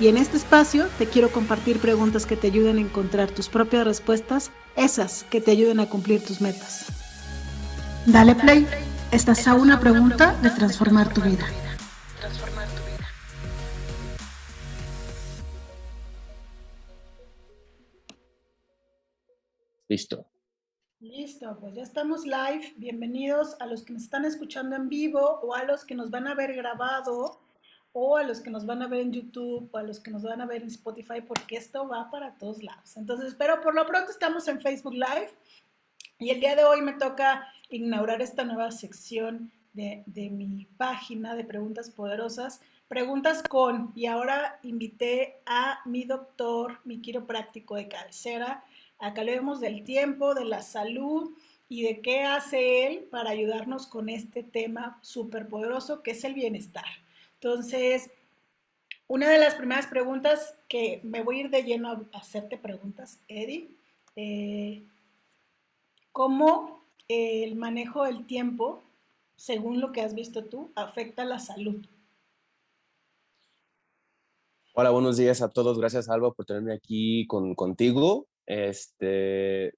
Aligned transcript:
Y 0.00 0.08
en 0.08 0.16
este 0.16 0.36
espacio 0.36 0.88
te 0.98 1.06
quiero 1.06 1.30
compartir 1.30 1.78
preguntas 1.78 2.26
que 2.26 2.36
te 2.36 2.48
ayuden 2.48 2.78
a 2.78 2.80
encontrar 2.80 3.30
tus 3.30 3.48
propias 3.48 3.84
respuestas, 3.84 4.50
esas 4.74 5.22
que 5.24 5.40
te 5.40 5.52
ayuden 5.52 5.78
a 5.78 5.88
cumplir 5.88 6.24
tus 6.24 6.40
metas. 6.40 6.86
Dale 8.04 8.34
play, 8.34 8.66
estás 9.12 9.46
a 9.46 9.54
una 9.54 9.78
pregunta 9.78 10.34
de 10.42 10.50
transformar 10.50 11.14
tu 11.14 11.20
vida. 11.20 11.46
Transformar 12.18 12.66
tu 12.66 12.82
vida. 12.82 13.08
Listo. 19.88 20.26
Listo, 20.98 21.56
pues 21.60 21.74
ya 21.76 21.82
estamos 21.82 22.24
live. 22.24 22.74
Bienvenidos 22.78 23.54
a 23.60 23.66
los 23.66 23.84
que 23.84 23.92
nos 23.92 24.02
están 24.02 24.24
escuchando 24.24 24.74
en 24.74 24.88
vivo 24.88 25.20
o 25.20 25.54
a 25.54 25.62
los 25.62 25.84
que 25.84 25.94
nos 25.94 26.10
van 26.10 26.26
a 26.26 26.34
ver 26.34 26.52
grabado 26.54 27.44
o 27.94 28.18
a 28.18 28.24
los 28.24 28.40
que 28.40 28.50
nos 28.50 28.66
van 28.66 28.82
a 28.82 28.88
ver 28.88 29.00
en 29.00 29.12
YouTube 29.12 29.70
o 29.72 29.78
a 29.78 29.82
los 29.82 30.00
que 30.00 30.10
nos 30.10 30.22
van 30.22 30.42
a 30.42 30.46
ver 30.46 30.60
en 30.60 30.68
Spotify 30.68 31.22
porque 31.26 31.56
esto 31.56 31.88
va 31.88 32.10
para 32.10 32.34
todos 32.34 32.62
lados. 32.62 32.98
Entonces, 32.98 33.34
pero 33.38 33.62
por 33.62 33.74
lo 33.74 33.86
pronto 33.86 34.10
estamos 34.10 34.46
en 34.48 34.60
Facebook 34.60 34.92
Live 34.92 35.30
y 36.18 36.28
el 36.28 36.40
día 36.40 36.56
de 36.56 36.64
hoy 36.64 36.82
me 36.82 36.92
toca 36.92 37.48
inaugurar 37.70 38.20
esta 38.20 38.44
nueva 38.44 38.70
sección 38.70 39.50
de, 39.72 40.02
de 40.04 40.28
mi 40.28 40.66
página 40.76 41.34
de 41.34 41.44
preguntas 41.44 41.88
poderosas. 41.88 42.60
Preguntas 42.88 43.42
con, 43.42 43.92
y 43.94 44.06
ahora 44.06 44.58
invité 44.62 45.40
a 45.46 45.80
mi 45.86 46.04
doctor, 46.04 46.80
mi 46.84 47.00
quiropráctico 47.00 47.76
de 47.76 47.88
cabecera, 47.88 48.62
Acá 48.98 49.20
hablemos 49.20 49.60
del 49.60 49.84
tiempo, 49.84 50.34
de 50.34 50.44
la 50.44 50.62
salud 50.62 51.36
y 51.68 51.82
de 51.82 52.00
qué 52.00 52.22
hace 52.22 52.86
él 52.86 53.04
para 53.10 53.30
ayudarnos 53.30 53.86
con 53.86 54.08
este 54.08 54.42
tema 54.42 54.98
súper 55.02 55.48
poderoso 55.48 56.02
que 56.02 56.12
es 56.12 56.24
el 56.24 56.34
bienestar. 56.34 56.86
Entonces, 57.44 58.10
una 59.06 59.28
de 59.28 59.36
las 59.36 59.54
primeras 59.54 59.86
preguntas 59.86 60.58
que 60.66 61.02
me 61.04 61.22
voy 61.22 61.36
a 61.36 61.40
ir 61.40 61.50
de 61.50 61.62
lleno 61.62 61.90
a 61.90 62.18
hacerte 62.18 62.56
preguntas, 62.56 63.20
Eddie, 63.28 63.76
eh, 64.16 64.88
¿cómo 66.10 66.86
el 67.06 67.54
manejo 67.56 68.04
del 68.04 68.24
tiempo, 68.24 68.82
según 69.36 69.82
lo 69.82 69.92
que 69.92 70.00
has 70.00 70.14
visto 70.14 70.46
tú, 70.46 70.72
afecta 70.74 71.26
la 71.26 71.38
salud? 71.38 71.84
Hola, 74.72 74.88
buenos 74.88 75.18
días 75.18 75.42
a 75.42 75.50
todos. 75.50 75.78
Gracias, 75.78 76.08
Alba, 76.08 76.32
por 76.32 76.46
tenerme 76.46 76.72
aquí 76.72 77.26
con, 77.26 77.54
contigo. 77.54 78.26
Este, 78.46 79.74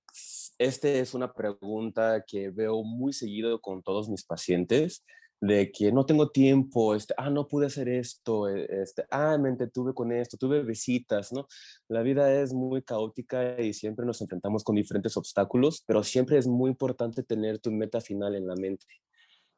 este 0.58 1.01
es 1.01 1.14
una 1.14 1.33
pregunta 1.33 2.23
que 2.25 2.48
veo 2.51 2.84
muy 2.84 3.12
seguido 3.12 3.61
con 3.61 3.83
todos 3.83 4.08
mis 4.08 4.23
pacientes, 4.23 5.05
de 5.41 5.70
que 5.70 5.92
no 5.92 6.06
tengo 6.06 6.31
tiempo, 6.31 6.95
este, 6.95 7.15
ah, 7.17 7.31
no 7.31 7.47
pude 7.47 7.67
hacer 7.67 7.89
esto, 7.89 8.48
e, 8.48 8.67
este, 8.83 9.05
ah, 9.11 9.37
me 9.39 9.51
entretuve 9.51 9.95
con 9.95 10.12
esto, 10.12 10.37
tuve 10.37 10.62
visitas, 10.62 11.33
¿no? 11.33 11.47
La 11.89 12.03
vida 12.03 12.33
es 12.33 12.53
muy 12.55 12.83
caótica 12.83 13.61
y 13.61 13.73
siempre 13.75 14.07
nos 14.07 14.20
enfrentamos 14.20 14.64
con 14.64 14.77
diferentes 14.77 15.17
obstáculos, 15.17 15.83
pero 15.87 16.03
siempre 16.03 16.39
es 16.39 16.47
muy 16.47 16.70
importante 16.70 17.23
tener 17.23 17.59
tu 17.59 17.70
meta 17.70 18.01
final 18.01 18.34
en 18.34 18.47
la 18.47 18.57
mente. 18.57 18.87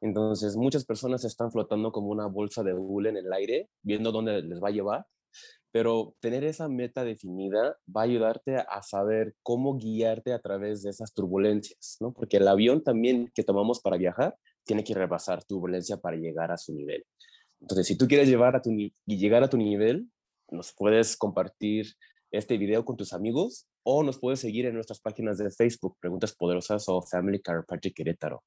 Entonces, 0.01 0.55
muchas 0.55 0.85
personas 0.85 1.25
están 1.25 1.51
flotando 1.51 1.91
como 1.91 2.09
una 2.09 2.27
bolsa 2.27 2.63
de 2.63 2.73
hule 2.73 3.09
en 3.09 3.17
el 3.17 3.33
aire, 3.33 3.69
viendo 3.81 4.11
dónde 4.11 4.41
les 4.41 4.61
va 4.61 4.69
a 4.69 4.71
llevar, 4.71 5.05
pero 5.71 6.15
tener 6.19 6.43
esa 6.43 6.67
meta 6.67 7.03
definida 7.03 7.77
va 7.95 8.01
a 8.01 8.05
ayudarte 8.05 8.57
a 8.57 8.81
saber 8.81 9.35
cómo 9.43 9.77
guiarte 9.77 10.33
a 10.33 10.39
través 10.39 10.83
de 10.83 10.89
esas 10.89 11.13
turbulencias, 11.13 11.97
¿no? 11.99 12.13
Porque 12.13 12.37
el 12.37 12.47
avión 12.47 12.83
también 12.83 13.31
que 13.35 13.43
tomamos 13.43 13.81
para 13.81 13.97
viajar 13.97 14.35
tiene 14.69 14.83
que 14.83 14.93
rebasar 14.93 15.43
turbulencia 15.43 15.97
para 15.97 16.15
llegar 16.15 16.51
a 16.51 16.57
su 16.57 16.73
nivel. 16.73 17.03
Entonces, 17.59 17.87
si 17.87 17.97
tú 17.97 18.07
quieres 18.07 18.29
llevar 18.29 18.55
a 18.55 18.61
tu 18.61 18.69
y 18.71 18.93
llegar 19.05 19.43
a 19.43 19.49
tu 19.49 19.57
nivel, 19.57 20.07
nos 20.51 20.73
puedes 20.77 21.17
compartir 21.17 21.87
este 22.31 22.59
video 22.59 22.85
con 22.85 22.95
tus 22.95 23.13
amigos 23.13 23.67
o 23.83 24.03
nos 24.03 24.19
puedes 24.19 24.39
seguir 24.39 24.67
en 24.67 24.75
nuestras 24.75 24.99
páginas 25.01 25.39
de 25.39 25.49
Facebook, 25.49 25.97
Preguntas 25.99 26.35
Poderosas 26.35 26.87
o 26.87 27.01
Family 27.01 27.41
Chiropractic 27.41 27.95
Querétaro. 27.95 28.43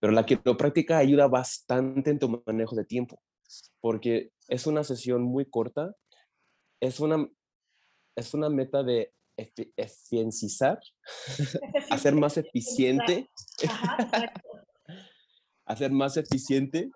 Pero 0.00 0.14
la 0.14 0.24
quiropráctica 0.24 0.96
ayuda 0.96 1.28
bastante 1.28 2.10
en 2.10 2.18
tu 2.18 2.42
manejo 2.46 2.74
de 2.74 2.86
tiempo, 2.86 3.20
porque 3.82 4.30
es 4.48 4.66
una 4.66 4.82
sesión 4.82 5.22
muy 5.22 5.44
corta 5.44 5.94
es 6.80 7.00
una, 7.00 7.28
es 8.16 8.34
una 8.34 8.48
meta 8.48 8.82
de 8.82 9.12
eficienciar, 9.76 10.80
hacer 11.90 12.14
más 12.14 12.36
eficiente, 12.38 13.30
hacer 15.66 15.92
más 15.92 16.16
eficiente 16.16 16.90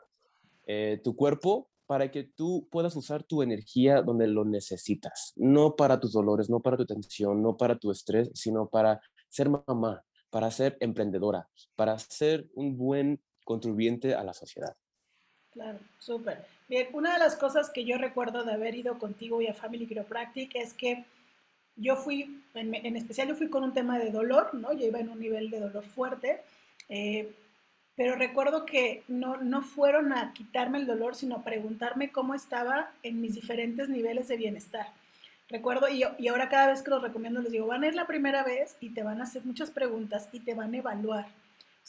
eh, 0.66 1.00
tu 1.04 1.14
cuerpo 1.14 1.68
para 1.86 2.10
que 2.10 2.22
tú 2.22 2.68
puedas 2.70 2.94
usar 2.94 3.24
tu 3.24 3.42
energía 3.42 4.00
donde 4.00 4.28
lo 4.28 4.44
necesitas, 4.44 5.32
no 5.34 5.74
para 5.74 5.98
tus 5.98 6.12
dolores, 6.12 6.48
no 6.48 6.60
para 6.60 6.76
tu 6.76 6.86
tensión, 6.86 7.42
no 7.42 7.56
para 7.56 7.76
tu 7.76 7.90
estrés, 7.90 8.30
sino 8.32 8.68
para 8.68 9.00
ser 9.28 9.50
mamá, 9.50 10.04
para 10.30 10.50
ser 10.52 10.76
emprendedora, 10.78 11.48
para 11.74 11.98
ser 11.98 12.48
un 12.54 12.76
buen 12.76 13.20
contribuyente 13.44 14.14
a 14.14 14.22
la 14.22 14.32
sociedad. 14.32 14.76
Claro, 15.50 15.80
súper. 15.98 16.44
Bien, 16.68 16.86
una 16.92 17.14
de 17.14 17.18
las 17.18 17.34
cosas 17.34 17.70
que 17.70 17.84
yo 17.84 17.98
recuerdo 17.98 18.44
de 18.44 18.52
haber 18.52 18.76
ido 18.76 18.96
contigo 19.00 19.42
y 19.42 19.48
a 19.48 19.54
Family 19.54 19.88
Chiropractic 19.88 20.54
es 20.54 20.72
que 20.72 21.04
yo 21.74 21.96
fui, 21.96 22.40
en, 22.54 22.96
especial 22.96 23.26
yo 23.26 23.34
fui 23.34 23.48
con 23.48 23.64
un 23.64 23.74
tema 23.74 23.98
de 23.98 24.12
dolor, 24.12 24.54
¿no? 24.54 24.72
Yo 24.72 24.86
iba 24.86 25.00
en 25.00 25.08
un 25.08 25.18
nivel 25.18 25.50
de 25.50 25.58
dolor 25.58 25.84
fuerte, 25.84 26.42
eh, 26.88 27.34
pero 28.00 28.14
recuerdo 28.14 28.64
que 28.64 29.02
no, 29.08 29.36
no 29.36 29.60
fueron 29.60 30.14
a 30.14 30.32
quitarme 30.32 30.78
el 30.78 30.86
dolor, 30.86 31.14
sino 31.14 31.36
a 31.36 31.44
preguntarme 31.44 32.10
cómo 32.10 32.34
estaba 32.34 32.90
en 33.02 33.20
mis 33.20 33.34
diferentes 33.34 33.90
niveles 33.90 34.28
de 34.28 34.38
bienestar. 34.38 34.86
Recuerdo, 35.50 35.88
y, 35.90 36.04
y 36.18 36.28
ahora 36.28 36.48
cada 36.48 36.68
vez 36.68 36.80
que 36.80 36.88
los 36.88 37.02
recomiendo 37.02 37.42
les 37.42 37.52
digo, 37.52 37.66
van 37.66 37.82
a 37.82 37.88
ir 37.88 37.94
la 37.94 38.06
primera 38.06 38.44
vez 38.44 38.76
y 38.80 38.94
te 38.94 39.02
van 39.02 39.20
a 39.20 39.24
hacer 39.24 39.44
muchas 39.44 39.70
preguntas 39.70 40.30
y 40.32 40.40
te 40.40 40.54
van 40.54 40.72
a 40.72 40.78
evaluar 40.78 41.26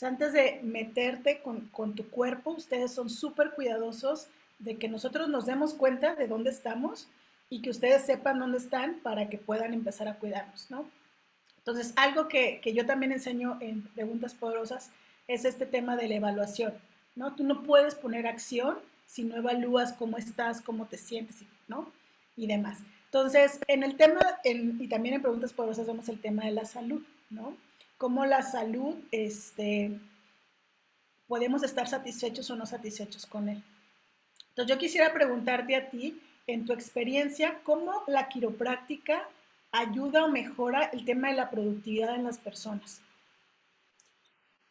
antes 0.07 0.33
de 0.33 0.59
meterte 0.63 1.41
con, 1.41 1.95
tu 1.95 2.09
cuerpo, 2.09 2.51
ustedes 2.51 2.91
son 2.91 3.09
súper 3.09 3.51
cuidadosos 3.51 4.27
de 4.59 4.77
que 4.77 4.87
nosotros 4.87 5.29
nos 5.29 5.45
demos 5.45 5.73
cuenta 5.73 6.15
de 6.15 6.27
dónde 6.27 6.49
estamos 6.49 7.07
y 7.49 7.61
que 7.61 7.69
ustedes 7.69 8.05
sepan 8.05 8.39
dónde 8.39 8.57
están 8.57 8.99
para 9.03 9.29
que 9.29 9.37
puedan 9.37 9.73
empezar 9.73 10.07
a 10.07 10.15
cuidarnos, 10.15 10.67
¿no? 10.69 10.85
Entonces, 11.57 11.93
algo 11.95 12.27
que, 12.27 12.59
yo 12.73 12.85
también 12.85 13.11
enseño 13.11 13.57
en 13.61 13.83
Preguntas 13.89 14.33
Poderosas 14.33 14.89
es 15.33 15.45
este 15.45 15.65
tema 15.65 15.95
de 15.95 16.07
la 16.07 16.15
evaluación, 16.15 16.73
¿no? 17.15 17.35
Tú 17.35 17.43
no 17.43 17.63
puedes 17.63 17.95
poner 17.95 18.27
acción 18.27 18.77
si 19.05 19.23
no 19.23 19.35
evalúas 19.35 19.93
cómo 19.93 20.17
estás, 20.17 20.61
cómo 20.61 20.85
te 20.85 20.97
sientes, 20.97 21.43
¿no? 21.67 21.91
Y 22.37 22.47
demás. 22.47 22.79
Entonces, 23.05 23.59
en 23.67 23.83
el 23.83 23.97
tema, 23.97 24.21
y 24.43 24.87
también 24.87 25.15
en 25.15 25.21
Preguntas 25.21 25.51
Poderosas 25.51 25.87
vemos 25.87 26.07
el 26.07 26.21
tema 26.21 26.45
de 26.45 26.51
la 26.51 26.65
salud, 26.65 27.01
¿no? 27.29 27.55
cómo 28.01 28.25
la 28.25 28.41
salud, 28.41 28.95
este, 29.11 29.99
podemos 31.27 31.61
estar 31.61 31.87
satisfechos 31.87 32.49
o 32.49 32.55
no 32.55 32.65
satisfechos 32.65 33.27
con 33.27 33.47
él. 33.47 33.61
Entonces 34.49 34.75
yo 34.75 34.79
quisiera 34.79 35.13
preguntarte 35.13 35.75
a 35.75 35.87
ti, 35.87 36.19
en 36.47 36.65
tu 36.65 36.73
experiencia, 36.73 37.59
¿cómo 37.63 38.01
la 38.07 38.27
quiropráctica 38.27 39.29
ayuda 39.71 40.25
o 40.25 40.29
mejora 40.29 40.85
el 40.85 41.05
tema 41.05 41.27
de 41.27 41.35
la 41.35 41.51
productividad 41.51 42.15
en 42.15 42.23
las 42.23 42.39
personas? 42.39 43.01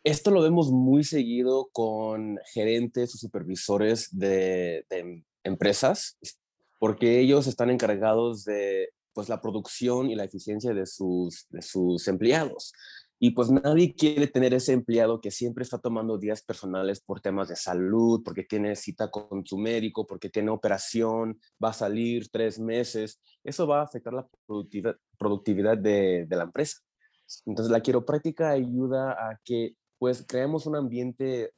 Esto 0.02 0.30
lo 0.30 0.42
vemos 0.42 0.70
muy 0.70 1.04
seguido 1.04 1.68
con 1.72 2.38
gerentes 2.52 3.14
o 3.14 3.18
supervisores 3.18 4.08
de, 4.10 4.86
de 4.88 5.24
empresas, 5.44 6.18
porque 6.78 7.20
ellos 7.20 7.46
están 7.46 7.68
encargados 7.68 8.44
de 8.44 8.88
pues, 9.12 9.28
la 9.28 9.40
producción 9.40 10.10
y 10.10 10.14
la 10.14 10.24
eficiencia 10.24 10.72
de 10.72 10.86
sus, 10.86 11.46
de 11.50 11.60
sus 11.60 12.08
empleados. 12.08 12.72
Y 13.22 13.32
pues 13.32 13.50
nadie 13.50 13.94
quiere 13.94 14.26
tener 14.28 14.54
ese 14.54 14.72
empleado 14.72 15.20
que 15.20 15.30
siempre 15.30 15.62
está 15.62 15.78
tomando 15.78 16.16
días 16.16 16.40
personales 16.42 17.02
por 17.02 17.20
temas 17.20 17.48
de 17.50 17.56
salud, 17.56 18.22
porque 18.24 18.44
tiene 18.44 18.74
cita 18.76 19.10
con 19.10 19.44
su 19.44 19.58
médico, 19.58 20.06
porque 20.06 20.30
tiene 20.30 20.50
operación, 20.50 21.38
va 21.62 21.68
a 21.68 21.74
salir 21.74 22.30
tres 22.30 22.58
meses. 22.58 23.20
Eso 23.44 23.66
va 23.66 23.80
a 23.80 23.84
afectar 23.84 24.14
la 24.14 24.26
productividad, 24.46 24.96
productividad 25.18 25.76
de, 25.76 26.24
de 26.26 26.36
la 26.36 26.44
empresa. 26.44 26.78
Entonces 27.44 27.70
la 27.70 27.82
quiropráctica 27.82 28.50
ayuda 28.52 29.12
a 29.12 29.38
que 29.44 29.74
pues 30.00 30.24
creemos 30.26 30.64
un 30.64 30.76
ambiente 30.76 31.52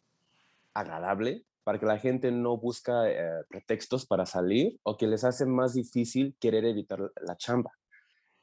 agradable 0.75 1.45
para 1.63 1.79
que 1.79 1.87
la 1.87 1.97
gente 1.97 2.33
no 2.33 2.57
busca 2.57 3.09
eh, 3.09 3.45
pretextos 3.49 4.05
para 4.05 4.27
salir 4.27 4.81
o 4.83 4.97
que 4.97 5.07
les 5.07 5.23
hace 5.23 5.47
más 5.47 5.75
difícil 5.75 6.35
querer 6.41 6.65
evitar 6.65 7.13
la 7.25 7.37
chamba. 7.37 7.71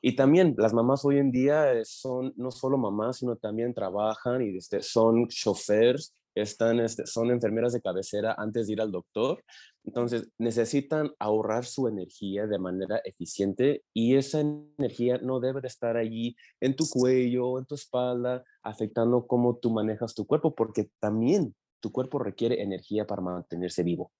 Y 0.01 0.15
también 0.15 0.55
las 0.57 0.73
mamás 0.73 1.03
hoy 1.03 1.17
en 1.17 1.31
día 1.31 1.73
eh, 1.73 1.83
son 1.83 2.33
no 2.37 2.49
solo 2.49 2.77
mamás, 2.77 3.17
sino 3.17 3.35
también 3.35 3.73
trabajan 3.73 4.41
y 4.41 4.55
este, 4.55 4.81
son 4.81 5.27
choferes, 5.27 6.15
están, 6.35 6.79
este, 6.79 7.05
son 7.05 7.31
enfermeras 7.31 7.73
de 7.73 7.81
cabecera 7.81 8.35
antes 8.37 8.67
de 8.67 8.73
ir 8.73 8.81
al 8.81 8.91
doctor. 8.91 9.43
Entonces 9.83 10.29
necesitan 10.37 11.11
ahorrar 11.19 11.65
su 11.65 11.87
energía 11.87 12.47
de 12.47 12.59
manera 12.59 13.01
eficiente 13.03 13.83
y 13.93 14.15
esa 14.15 14.41
energía 14.41 15.17
no 15.19 15.39
debe 15.39 15.61
de 15.61 15.67
estar 15.67 15.97
allí 15.97 16.35
en 16.59 16.75
tu 16.75 16.87
cuello, 16.87 17.59
en 17.59 17.65
tu 17.65 17.75
espalda, 17.75 18.43
afectando 18.63 19.25
cómo 19.25 19.57
tú 19.57 19.71
manejas 19.71 20.13
tu 20.13 20.25
cuerpo, 20.25 20.53
porque 20.53 20.89
también 20.99 21.55
tu 21.79 21.91
cuerpo 21.91 22.19
requiere 22.19 22.61
energía 22.61 23.05
para 23.07 23.21
mantenerse 23.21 23.83
vivo. 23.83 24.11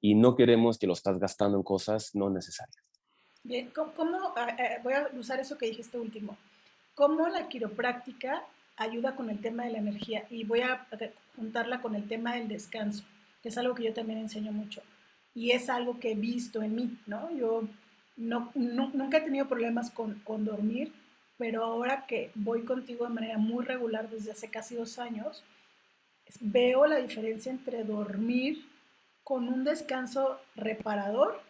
Y 0.00 0.14
no 0.14 0.36
queremos 0.36 0.78
que 0.78 0.86
lo 0.86 0.92
estás 0.94 1.18
gastando 1.18 1.56
en 1.58 1.62
cosas 1.62 2.14
no 2.14 2.30
necesarias. 2.30 2.84
Bien, 3.42 3.70
¿cómo, 3.74 4.34
voy 4.82 4.92
a 4.92 5.10
usar 5.18 5.40
eso 5.40 5.56
que 5.56 5.66
dijiste 5.66 5.98
último? 5.98 6.36
¿Cómo 6.94 7.28
la 7.28 7.48
quiropráctica 7.48 8.44
ayuda 8.82 9.14
con 9.14 9.30
el 9.30 9.40
tema 9.40 9.64
de 9.64 9.72
la 9.72 9.78
energía? 9.78 10.26
Y 10.30 10.44
voy 10.44 10.60
a 10.60 10.86
juntarla 11.36 11.80
con 11.80 11.94
el 11.94 12.08
tema 12.08 12.34
del 12.34 12.48
descanso, 12.48 13.04
que 13.42 13.50
es 13.50 13.58
algo 13.58 13.74
que 13.74 13.84
yo 13.84 13.94
también 13.94 14.18
enseño 14.18 14.52
mucho. 14.52 14.82
Y 15.34 15.52
es 15.52 15.70
algo 15.70 16.00
que 16.00 16.12
he 16.12 16.14
visto 16.14 16.62
en 16.62 16.74
mí, 16.74 16.98
¿no? 17.06 17.30
Yo 17.36 17.62
no, 18.16 18.50
nunca 18.54 19.18
he 19.18 19.22
tenido 19.22 19.46
problemas 19.46 19.90
con, 19.90 20.14
con 20.20 20.44
dormir, 20.44 20.92
pero 21.38 21.64
ahora 21.64 22.06
que 22.06 22.32
voy 22.34 22.64
contigo 22.64 23.06
de 23.06 23.14
manera 23.14 23.38
muy 23.38 23.64
regular 23.64 24.10
desde 24.10 24.32
hace 24.32 24.48
casi 24.48 24.74
dos 24.74 24.98
años, 24.98 25.44
veo 26.40 26.86
la 26.86 26.96
diferencia 26.96 27.52
entre 27.52 27.84
dormir 27.84 28.66
con 29.22 29.48
un 29.48 29.64
descanso 29.64 30.40
reparador 30.56 31.40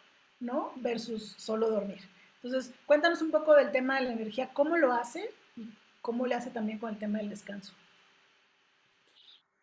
¿no? 0.40 0.72
Versus 0.76 1.34
solo 1.36 1.70
dormir. 1.70 2.00
Entonces, 2.42 2.74
cuéntanos 2.86 3.20
un 3.22 3.30
poco 3.30 3.54
del 3.54 3.70
tema 3.70 3.96
de 3.96 4.06
la 4.06 4.12
energía, 4.12 4.50
cómo 4.52 4.76
lo 4.76 4.92
hace 4.92 5.30
cómo 6.00 6.26
le 6.26 6.34
hace 6.34 6.50
también 6.50 6.78
con 6.78 6.90
el 6.90 6.98
tema 6.98 7.18
del 7.18 7.30
descanso. 7.30 7.72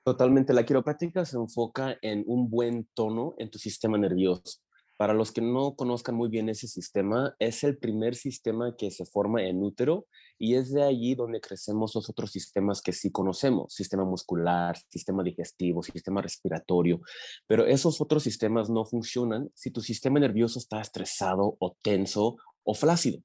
Totalmente, 0.03 0.53
la 0.53 0.65
quiropráctica 0.65 1.25
se 1.25 1.35
enfoca 1.35 1.97
en 2.01 2.23
un 2.27 2.49
buen 2.49 2.87
tono 2.93 3.35
en 3.37 3.49
tu 3.49 3.59
sistema 3.59 3.97
nervioso. 3.97 4.59
Para 4.95 5.13
los 5.13 5.31
que 5.31 5.41
no 5.41 5.75
conozcan 5.75 6.15
muy 6.15 6.27
bien 6.27 6.49
ese 6.49 6.67
sistema, 6.67 7.35
es 7.37 7.63
el 7.63 7.77
primer 7.77 8.15
sistema 8.15 8.75
que 8.75 8.89
se 8.89 9.05
forma 9.05 9.43
en 9.43 9.61
útero 9.61 10.07
y 10.39 10.55
es 10.55 10.71
de 10.73 10.81
allí 10.81 11.13
donde 11.13 11.39
crecemos 11.39 11.93
los 11.93 12.09
otros 12.09 12.31
sistemas 12.31 12.81
que 12.81 12.93
sí 12.93 13.11
conocemos, 13.11 13.73
sistema 13.73 14.05
muscular, 14.05 14.75
sistema 14.89 15.23
digestivo, 15.23 15.83
sistema 15.83 16.21
respiratorio, 16.21 17.01
pero 17.45 17.67
esos 17.67 18.01
otros 18.01 18.23
sistemas 18.23 18.71
no 18.71 18.85
funcionan 18.85 19.51
si 19.53 19.69
tu 19.69 19.81
sistema 19.81 20.19
nervioso 20.19 20.57
está 20.57 20.81
estresado 20.81 21.57
o 21.59 21.75
tenso 21.83 22.37
o 22.63 22.73
flácido. 22.73 23.19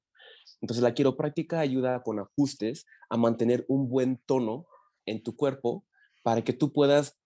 Entonces 0.63 0.81
la 0.81 0.93
quiropráctica 0.93 1.59
ayuda 1.59 2.01
con 2.03 2.19
ajustes 2.19 2.85
a 3.09 3.17
mantener 3.17 3.65
un 3.67 3.89
buen 3.89 4.21
tono 4.25 4.65
en 5.05 5.21
tu 5.21 5.35
cuerpo 5.35 5.85
para 6.23 6.41
que 6.41 6.53
tú 6.53 6.71
puedas 6.71 7.19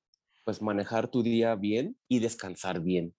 pues 0.43 0.59
manejar 0.59 1.07
tu 1.09 1.21
día 1.21 1.53
bien 1.53 1.95
y 2.07 2.17
descansar 2.17 2.81
bien. 2.81 3.13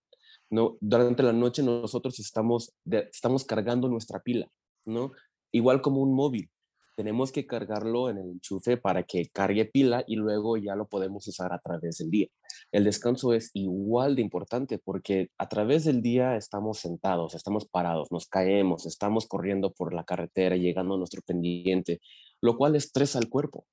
¿no? 0.51 0.77
Durante 0.81 1.23
la 1.23 1.33
noche 1.33 1.63
nosotros 1.63 2.19
estamos, 2.19 2.75
estamos 3.13 3.45
cargando 3.45 3.89
nuestra 3.89 4.19
pila, 4.19 4.51
¿no? 4.85 5.13
Igual 5.53 5.83
como 5.83 6.03
un 6.03 6.13
móvil. 6.13 6.51
Tenemos 6.99 7.31
que 7.31 7.47
cargarlo 7.47 8.11
en 8.11 8.19
el 8.19 8.29
enchufe 8.29 8.77
para 8.77 9.05
que 9.05 9.29
cargue 9.29 9.67
pila 9.67 10.03
y 10.09 10.17
luego 10.17 10.57
ya 10.57 10.75
lo 10.75 10.89
podemos 10.89 11.29
usar 11.29 11.53
a 11.53 11.61
través 11.61 11.99
del 11.99 12.11
día. 12.11 12.27
El 12.73 12.83
descanso 12.83 13.33
es 13.33 13.53
igual 13.55 14.17
de 14.17 14.23
importante 14.23 14.81
porque 14.81 15.31
a 15.39 15.49
través 15.49 15.85
del 15.85 16.03
día 16.03 16.35
estamos 16.35 16.81
sentados, 16.81 17.37
estamos 17.37 17.69
parados, 17.69 18.11
nos 18.11 18.27
caemos, 18.27 18.85
estamos 18.85 19.29
corriendo 19.29 19.73
por 19.73 19.95
la 19.95 20.03
carretera, 20.03 20.57
llegando 20.57 20.97
a 20.97 20.99
nuestro 20.99 21.23
pendiente, 21.25 22.01
lo 22.41 22.57
cual 22.57 22.75
estresa 22.75 23.21
al 23.21 23.29
cuerpo 23.29 23.65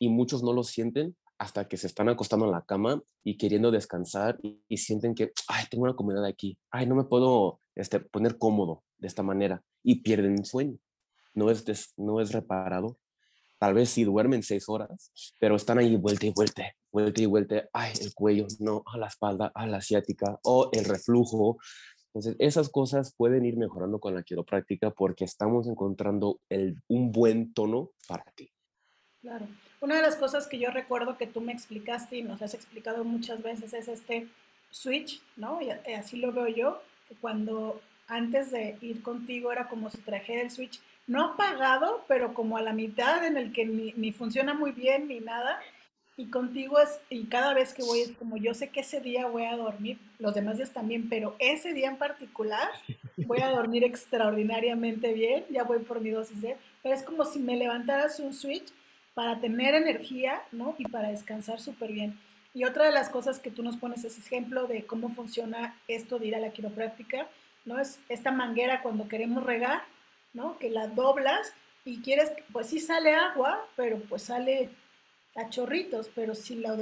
y 0.00 0.08
muchos 0.08 0.42
no 0.42 0.52
lo 0.52 0.64
sienten 0.64 1.16
hasta 1.38 1.68
que 1.68 1.76
se 1.76 1.86
están 1.86 2.08
acostando 2.08 2.46
en 2.46 2.50
la 2.50 2.64
cama 2.64 3.00
y 3.22 3.36
queriendo 3.36 3.70
descansar 3.70 4.40
y, 4.42 4.76
sienten 4.76 5.14
que, 5.14 5.30
ay, 5.46 5.66
tengo 5.70 5.84
una 5.84 5.94
comodidad 5.94 6.24
aquí, 6.24 6.58
ay, 6.72 6.86
no 6.86 6.96
me 6.96 7.04
puedo 7.04 7.60
este, 7.76 8.00
poner 8.00 8.38
cómodo 8.38 8.82
de 8.98 9.06
esta 9.06 9.22
manera 9.22 9.62
y 9.84 10.02
pierden 10.02 10.44
sueño. 10.44 10.78
No 11.34 11.50
es, 11.50 11.94
no 11.96 12.20
es 12.20 12.32
reparado. 12.32 12.98
Tal 13.58 13.74
vez 13.74 13.90
sí 13.90 14.02
duermen 14.02 14.42
seis 14.42 14.68
horas, 14.68 15.12
pero 15.38 15.54
están 15.54 15.78
ahí 15.78 15.96
vuelta 15.96 16.26
y 16.26 16.30
vuelta, 16.30 16.64
vuelta 16.90 17.22
y 17.22 17.26
vuelta, 17.26 17.68
ay, 17.72 17.92
el 18.00 18.12
cuello, 18.12 18.48
no, 18.58 18.82
a 18.92 18.98
la 18.98 19.06
espalda, 19.06 19.52
a 19.54 19.66
la 19.66 19.76
asiática 19.76 20.38
o 20.42 20.68
el 20.72 20.84
reflujo. 20.84 21.58
Entonces, 22.06 22.34
esas 22.40 22.68
cosas 22.68 23.14
pueden 23.16 23.44
ir 23.44 23.56
mejorando 23.56 24.00
con 24.00 24.14
la 24.14 24.24
quiropráctica 24.24 24.90
porque 24.90 25.24
estamos 25.24 25.68
encontrando 25.68 26.40
el, 26.48 26.76
un 26.88 27.12
buen 27.12 27.54
tono 27.54 27.90
para 28.08 28.24
ti. 28.34 28.50
Claro. 29.20 29.46
Una 29.80 29.96
de 29.96 30.02
las 30.02 30.16
cosas 30.16 30.48
que 30.48 30.58
yo 30.58 30.70
recuerdo 30.70 31.16
que 31.16 31.26
tú 31.26 31.40
me 31.40 31.52
explicaste 31.52 32.16
y 32.16 32.22
nos 32.22 32.42
has 32.42 32.54
explicado 32.54 33.04
muchas 33.04 33.42
veces 33.42 33.72
es 33.72 33.88
este 33.88 34.28
switch, 34.70 35.22
¿no? 35.36 35.60
Y 35.62 35.70
así 35.70 36.16
lo 36.16 36.32
veo 36.32 36.48
yo, 36.48 36.82
que 37.08 37.14
cuando 37.14 37.80
antes 38.08 38.50
de 38.50 38.76
ir 38.80 39.02
contigo 39.02 39.52
era 39.52 39.68
como 39.68 39.88
si 39.88 39.98
trajera 39.98 40.42
el 40.42 40.50
switch, 40.50 40.80
no 41.06 41.24
apagado, 41.24 42.04
pero 42.08 42.34
como 42.34 42.56
a 42.56 42.62
la 42.62 42.72
mitad 42.72 43.24
en 43.24 43.36
el 43.36 43.52
que 43.52 43.64
ni, 43.66 44.12
funciona 44.12 44.54
muy 44.54 44.72
bien 44.72 45.08
ni 45.08 45.20
nada. 45.20 45.60
Y 46.16 46.26
contigo 46.26 46.78
es, 46.78 47.00
y 47.08 47.24
cada 47.24 47.54
vez 47.54 47.72
que 47.72 47.82
voy 47.82 48.00
es 48.00 48.12
como 48.12 48.36
yo 48.36 48.52
sé 48.54 48.68
que 48.68 48.80
ese 48.80 49.00
día 49.00 49.26
voy 49.26 49.44
a 49.44 49.56
dormir, 49.56 49.98
los 50.18 50.34
demás 50.34 50.58
días 50.58 50.70
también, 50.70 51.08
pero 51.08 51.34
ese 51.38 51.72
día 51.72 51.88
en 51.88 51.96
particular 51.96 52.68
voy 53.16 53.40
a 53.40 53.48
dormir 53.48 53.82
extraordinariamente 53.82 55.14
bien, 55.14 55.44
ya 55.50 55.64
voy 55.64 55.78
por 55.78 56.00
mi 56.00 56.10
dosis 56.10 56.40
de, 56.42 56.56
pero 56.82 56.94
es 56.94 57.02
como 57.02 57.24
si 57.24 57.38
me 57.38 57.56
levantaras 57.56 58.20
un 58.20 58.34
switch 58.34 58.72
para 59.14 59.40
tener 59.40 59.74
energía, 59.74 60.42
¿no? 60.52 60.74
Y 60.78 60.84
para 60.84 61.08
descansar 61.08 61.60
súper 61.60 61.92
bien. 61.92 62.18
Y 62.54 62.64
otra 62.64 62.84
de 62.84 62.92
las 62.92 63.08
cosas 63.08 63.40
que 63.40 63.50
tú 63.50 63.62
nos 63.62 63.76
pones 63.76 64.04
es 64.04 64.18
ejemplo 64.18 64.66
de 64.66 64.84
cómo 64.84 65.08
funciona 65.10 65.74
esto 65.88 66.18
de 66.18 66.26
ir 66.26 66.34
a 66.34 66.40
la 66.40 66.50
quiropráctica, 66.50 67.26
¿no? 67.64 67.78
Es 67.78 67.98
esta 68.08 68.30
manguera 68.30 68.82
cuando 68.82 69.08
queremos 69.08 69.42
regar, 69.44 69.82
¿no? 70.32 70.58
Que 70.58 70.70
la 70.70 70.88
doblas 70.88 71.52
y 71.84 72.00
quieres, 72.00 72.32
pues 72.52 72.68
sí 72.68 72.80
sale 72.80 73.14
agua, 73.14 73.66
pero 73.76 73.98
pues 74.08 74.22
sale 74.22 74.70
a 75.34 75.48
chorritos, 75.48 76.10
pero 76.14 76.34
si 76.34 76.56
lo, 76.56 76.76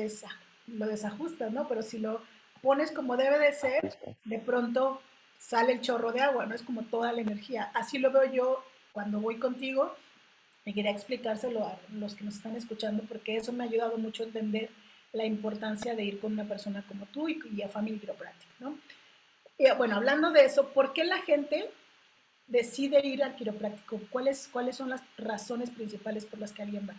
lo 0.67 0.87
desajustas, 0.87 1.52
¿no? 1.52 1.69
Pero 1.69 1.82
si 1.82 1.99
lo 1.99 2.23
pones 2.62 2.93
como 2.93 3.17
debe 3.17 3.38
de 3.38 3.52
ser, 3.52 3.97
de 4.25 4.38
pronto 4.38 5.00
sale 5.38 5.73
el 5.73 5.81
chorro 5.81 6.12
de 6.12 6.20
agua, 6.20 6.47
¿no? 6.47 6.55
Es 6.55 6.62
como 6.62 6.82
toda 6.82 7.12
la 7.12 7.23
energía. 7.23 7.70
Así 7.75 7.99
lo 7.99 8.12
veo 8.12 8.31
yo 8.31 8.64
cuando 8.93 9.20
voy 9.20 9.38
contigo 9.38 9.94
y 10.64 10.75
quería 10.75 10.91
explicárselo 10.91 11.64
a 11.64 11.79
los 11.93 12.14
que 12.14 12.25
nos 12.25 12.37
están 12.37 12.56
escuchando 12.56 13.05
porque 13.05 13.36
eso 13.36 13.53
me 13.53 13.65
ha 13.65 13.67
ayudado 13.67 13.96
mucho 13.96 14.22
a 14.22 14.27
entender 14.27 14.70
la 15.13 15.24
importancia 15.24 15.94
de 15.94 16.05
ir 16.05 16.20
con 16.20 16.32
una 16.32 16.44
persona 16.44 16.84
como 16.86 17.06
tú 17.06 17.29
y, 17.29 17.63
a 17.63 17.69
Family 17.69 17.98
Chiropractic, 17.98 18.48
¿no? 18.60 18.79
Y, 19.58 19.70
bueno, 19.77 19.96
hablando 19.96 20.31
de 20.31 20.44
eso, 20.44 20.69
¿por 20.69 20.93
qué 20.93 21.05
la 21.05 21.19
gente 21.19 21.70
decide 22.50 23.06
ir 23.06 23.22
al 23.22 23.36
quiropráctico? 23.36 24.00
¿Cuáles, 24.10 24.48
¿Cuáles 24.48 24.76
son 24.76 24.90
las 24.90 25.02
razones 25.16 25.70
principales 25.70 26.26
por 26.26 26.38
las 26.38 26.52
que 26.52 26.62
alguien 26.62 26.86
va? 26.88 26.94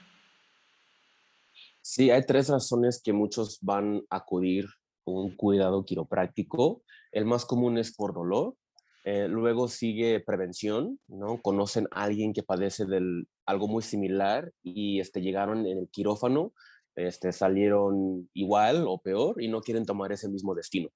Sí, 1.81 2.09
hay 2.09 2.25
tres 2.25 2.49
razones 2.49 3.01
que 3.03 3.13
muchos 3.13 3.59
van 3.61 4.01
a 4.09 4.17
acudir 4.17 4.65
a 5.05 5.11
un 5.11 5.35
cuidado 5.35 5.85
quiropráctico. 5.85 6.83
El 7.11 7.25
más 7.25 7.45
común 7.45 7.77
es 7.77 7.93
por 7.93 8.13
dolor, 8.13 8.55
eh, 9.03 9.27
luego 9.27 9.67
sigue 9.67 10.19
prevención, 10.19 10.99
¿no? 11.07 11.41
Conocen 11.41 11.87
a 11.91 12.03
alguien 12.03 12.33
que 12.33 12.43
padece 12.43 12.85
de 12.85 13.23
algo 13.45 13.67
muy 13.67 13.81
similar 13.81 14.51
y 14.61 14.99
este, 14.99 15.21
llegaron 15.21 15.65
en 15.65 15.79
el 15.79 15.89
quirófano, 15.89 16.53
este, 16.95 17.31
salieron 17.31 18.29
igual 18.33 18.85
o 18.87 18.99
peor 18.99 19.41
y 19.41 19.47
no 19.47 19.61
quieren 19.61 19.85
tomar 19.85 20.11
ese 20.11 20.29
mismo 20.29 20.53
destino. 20.53 20.89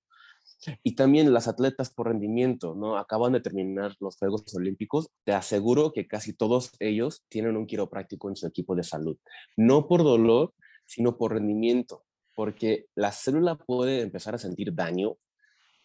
Y 0.84 0.96
también 0.96 1.34
las 1.34 1.48
atletas 1.48 1.94
por 1.94 2.08
rendimiento, 2.08 2.76
¿no? 2.76 2.98
Acaban 2.98 3.34
de 3.34 3.42
terminar 3.42 3.96
los 4.00 4.18
Juegos 4.18 4.44
Olímpicos. 4.56 5.10
Te 5.24 5.34
aseguro 5.34 5.92
que 5.94 6.08
casi 6.08 6.34
todos 6.34 6.72
ellos 6.80 7.24
tienen 7.30 7.58
un 7.58 7.68
quiropráctico 7.68 8.30
en 8.30 8.36
su 8.36 8.48
equipo 8.48 8.76
de 8.76 8.84
salud. 8.84 9.18
No 9.56 9.88
por 9.88 10.04
dolor, 10.04 10.54
sino 10.86 11.18
por 11.18 11.34
rendimiento, 11.34 12.04
porque 12.36 12.86
la 12.96 13.12
célula 13.12 13.58
puede 13.58 14.02
empezar 14.02 14.36
a 14.36 14.40
sentir 14.40 14.74
daño 14.74 15.18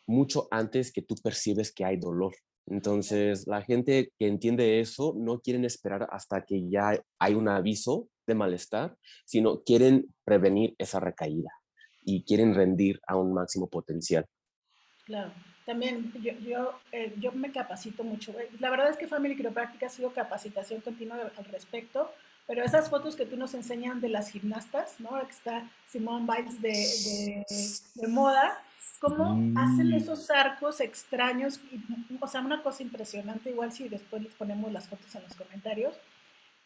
mucho 0.07 0.49
antes 0.50 0.93
que 0.93 1.02
tú 1.02 1.14
percibes 1.23 1.73
que 1.73 1.85
hay 1.85 1.97
dolor. 1.97 2.35
Entonces, 2.67 3.47
la 3.47 3.62
gente 3.62 4.12
que 4.19 4.26
entiende 4.26 4.81
eso 4.81 5.14
no 5.17 5.40
quieren 5.40 5.64
esperar 5.64 6.09
hasta 6.11 6.45
que 6.45 6.69
ya 6.69 7.02
hay 7.19 7.35
un 7.35 7.49
aviso 7.49 8.09
de 8.26 8.35
malestar, 8.35 8.97
sino 9.25 9.61
quieren 9.61 10.14
prevenir 10.25 10.75
esa 10.79 11.00
recaída 11.00 11.50
y 12.05 12.25
quieren 12.25 12.55
rendir 12.55 13.00
a 13.07 13.17
un 13.17 13.33
máximo 13.33 13.69
potencial. 13.69 14.26
Claro, 15.11 15.33
también 15.67 16.12
yo, 16.23 16.33
yo, 16.35 16.81
eh, 16.93 17.12
yo 17.19 17.33
me 17.33 17.50
capacito 17.50 18.05
mucho. 18.05 18.33
La 18.61 18.71
verdad 18.71 18.90
es 18.90 18.97
que 18.97 19.09
Family 19.09 19.35
Quiropráctica 19.35 19.87
ha 19.87 19.90
sido 19.90 20.12
capacitación 20.12 20.81
continua 20.83 21.33
al 21.37 21.45
respecto, 21.47 22.12
pero 22.47 22.62
esas 22.62 22.88
fotos 22.88 23.17
que 23.17 23.26
tú 23.26 23.37
nos 23.37 23.52
enseñan 23.55 24.00
de 24.00 24.09
las 24.09 24.31
gimnastas, 24.31 25.00
¿no? 25.00 25.09
Ahora 25.09 25.25
que 25.25 25.33
está 25.33 25.69
Simone 25.88 26.29
Biles 26.33 26.62
de, 26.62 26.71
de, 26.71 28.02
de 28.02 28.07
moda, 28.07 28.62
cómo 29.00 29.37
hacen 29.59 29.93
esos 29.95 30.31
arcos 30.31 30.81
extraños, 30.81 31.59
o 32.21 32.29
sea, 32.29 32.43
una 32.43 32.62
cosa 32.62 32.85
impresionante, 32.85 33.50
igual 33.50 33.73
si 33.73 33.88
después 33.88 34.23
les 34.23 34.35
ponemos 34.35 34.71
las 34.71 34.87
fotos 34.87 35.12
en 35.17 35.25
los 35.25 35.35
comentarios. 35.35 35.97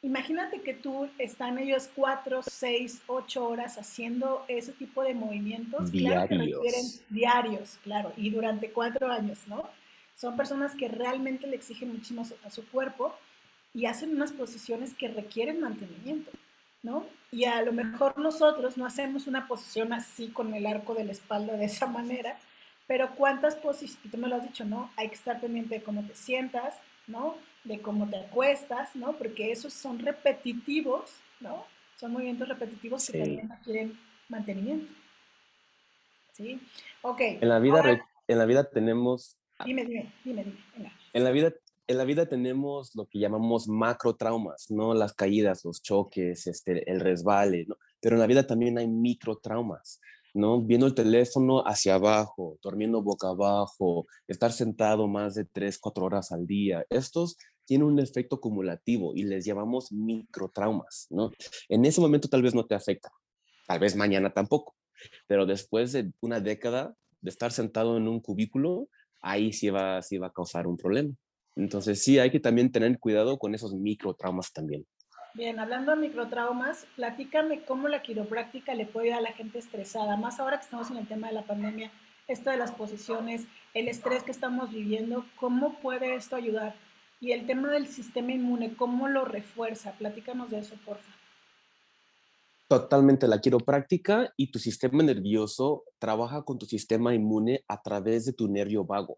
Imagínate 0.04 0.60
que 0.60 0.74
tú 0.74 1.08
están 1.16 1.58
ellos 1.58 1.88
cuatro, 1.96 2.42
seis, 2.42 3.00
ocho 3.06 3.48
horas 3.48 3.78
haciendo 3.78 4.44
ese 4.48 4.72
tipo 4.72 5.02
de 5.02 5.14
movimientos. 5.14 5.90
Diarios. 5.90 6.28
Claro 6.28 6.28
que 6.28 6.36
requieren 6.36 6.86
diarios, 7.08 7.78
claro, 7.82 8.12
y 8.18 8.28
durante 8.28 8.70
cuatro 8.70 9.10
años, 9.10 9.38
¿no? 9.46 9.66
Son 10.14 10.36
personas 10.36 10.74
que 10.74 10.88
realmente 10.88 11.46
le 11.46 11.56
exigen 11.56 11.90
muchísimo 11.90 12.22
a 12.44 12.50
su 12.50 12.68
cuerpo 12.68 13.14
y 13.72 13.86
hacen 13.86 14.14
unas 14.14 14.32
posiciones 14.32 14.92
que 14.92 15.08
requieren 15.08 15.62
mantenimiento, 15.62 16.30
¿no? 16.82 17.06
Y 17.32 17.46
a 17.46 17.62
lo 17.62 17.72
mejor 17.72 18.18
nosotros 18.18 18.76
no 18.76 18.84
hacemos 18.84 19.26
una 19.26 19.48
posición 19.48 19.94
así 19.94 20.28
con 20.28 20.52
el 20.52 20.66
arco 20.66 20.94
de 20.94 21.04
la 21.04 21.12
espalda 21.12 21.56
de 21.56 21.64
esa 21.64 21.86
manera, 21.86 22.38
pero 22.86 23.14
cuántas 23.16 23.54
posiciones, 23.54 24.12
tú 24.12 24.18
me 24.18 24.28
lo 24.28 24.36
has 24.36 24.42
dicho, 24.42 24.66
¿no? 24.66 24.90
Hay 24.98 25.08
que 25.08 25.14
estar 25.14 25.40
pendiente 25.40 25.76
de 25.76 25.82
cómo 25.82 26.04
te 26.04 26.14
sientas, 26.14 26.74
¿no? 27.06 27.36
De 27.64 27.80
cómo 27.80 28.08
te 28.08 28.16
acuestas, 28.16 28.94
¿no? 28.94 29.16
Porque 29.16 29.50
esos 29.50 29.72
son 29.72 29.98
repetitivos, 29.98 31.10
¿no? 31.40 31.64
Son 31.98 32.12
movimientos 32.12 32.48
repetitivos 32.48 33.06
que 33.06 33.18
también 33.18 33.48
requieren 33.48 33.98
mantenimiento. 34.28 34.92
¿Sí? 36.32 36.60
Ok. 37.02 37.20
En 37.20 37.48
la 37.48 37.58
vida, 37.58 38.06
en 38.26 38.38
la 38.38 38.44
vida 38.44 38.68
tenemos... 38.68 39.38
Dime, 39.64 39.84
dime, 39.84 40.12
dime, 40.24 40.44
dime. 40.76 40.92
En 41.12 41.24
la 41.24 41.30
vida 41.30 41.52
en 41.86 41.98
la 41.98 42.04
vida 42.04 42.26
tenemos 42.26 42.94
lo 42.94 43.06
que 43.06 43.18
llamamos 43.18 43.68
macro 43.68 44.16
traumas, 44.16 44.70
¿no? 44.70 44.94
Las 44.94 45.12
caídas, 45.12 45.64
los 45.64 45.82
choques, 45.82 46.46
este, 46.46 46.90
el 46.90 47.00
resbale, 47.00 47.66
¿no? 47.66 47.76
Pero 48.00 48.16
en 48.16 48.20
la 48.20 48.26
vida 48.26 48.46
también 48.46 48.78
hay 48.78 48.88
micro 48.88 49.36
traumas, 49.36 50.00
¿no? 50.32 50.60
Viendo 50.62 50.86
el 50.86 50.94
teléfono 50.94 51.60
hacia 51.60 51.96
abajo, 51.96 52.58
durmiendo 52.62 53.02
boca 53.02 53.28
abajo, 53.28 54.06
estar 54.26 54.52
sentado 54.52 55.06
más 55.08 55.34
de 55.34 55.44
3, 55.44 55.78
4 55.78 56.04
horas 56.04 56.32
al 56.32 56.46
día. 56.46 56.84
Estos 56.88 57.36
tienen 57.64 57.86
un 57.86 57.98
efecto 57.98 58.36
acumulativo 58.36 59.12
y 59.14 59.24
les 59.24 59.44
llamamos 59.44 59.92
microtraumas, 59.92 61.06
¿no? 61.10 61.30
En 61.68 61.84
ese 61.84 62.00
momento 62.00 62.28
tal 62.28 62.42
vez 62.42 62.54
no 62.54 62.66
te 62.66 62.74
afecta, 62.74 63.10
tal 63.66 63.78
vez 63.78 63.96
mañana 63.96 64.32
tampoco, 64.32 64.74
pero 65.26 65.46
después 65.46 65.92
de 65.92 66.12
una 66.20 66.40
década 66.40 66.94
de 67.20 67.30
estar 67.30 67.52
sentado 67.52 67.96
en 67.96 68.08
un 68.08 68.20
cubículo, 68.20 68.88
ahí 69.20 69.52
sí 69.52 69.70
va, 69.70 70.02
sí 70.02 70.18
va 70.18 70.28
a 70.28 70.32
causar 70.32 70.66
un 70.66 70.76
problema. 70.76 71.14
Entonces 71.56 72.02
sí, 72.02 72.18
hay 72.18 72.30
que 72.30 72.40
también 72.40 72.72
tener 72.72 72.98
cuidado 72.98 73.38
con 73.38 73.54
esos 73.54 73.74
microtraumas 73.74 74.52
también. 74.52 74.86
Bien, 75.34 75.58
hablando 75.58 75.90
de 75.90 75.96
microtraumas, 75.96 76.86
platícame 76.94 77.64
cómo 77.64 77.88
la 77.88 78.02
quiropráctica 78.02 78.74
le 78.74 78.86
puede 78.86 79.06
ayudar 79.06 79.18
a 79.18 79.30
la 79.30 79.36
gente 79.36 79.58
estresada, 79.58 80.16
más 80.16 80.38
ahora 80.38 80.58
que 80.58 80.64
estamos 80.64 80.90
en 80.90 80.96
el 80.98 81.08
tema 81.08 81.26
de 81.28 81.34
la 81.34 81.46
pandemia, 81.46 81.90
esto 82.28 82.50
de 82.50 82.56
las 82.56 82.70
posiciones, 82.70 83.44
el 83.74 83.88
estrés 83.88 84.22
que 84.22 84.30
estamos 84.30 84.70
viviendo, 84.70 85.26
¿cómo 85.36 85.80
puede 85.80 86.14
esto 86.14 86.36
ayudar? 86.36 86.76
Y 87.24 87.32
el 87.32 87.46
tema 87.46 87.70
del 87.70 87.86
sistema 87.86 88.32
inmune, 88.32 88.76
¿cómo 88.76 89.08
lo 89.08 89.24
refuerza? 89.24 89.92
Platícanos 89.92 90.50
de 90.50 90.58
eso, 90.58 90.74
porfa. 90.84 91.10
Totalmente, 92.68 93.26
la 93.28 93.40
quiropráctica 93.40 94.34
y 94.36 94.50
tu 94.50 94.58
sistema 94.58 95.02
nervioso 95.02 95.84
trabaja 95.98 96.42
con 96.42 96.58
tu 96.58 96.66
sistema 96.66 97.14
inmune 97.14 97.64
a 97.66 97.80
través 97.80 98.26
de 98.26 98.34
tu 98.34 98.48
nervio 98.48 98.84
vago. 98.84 99.16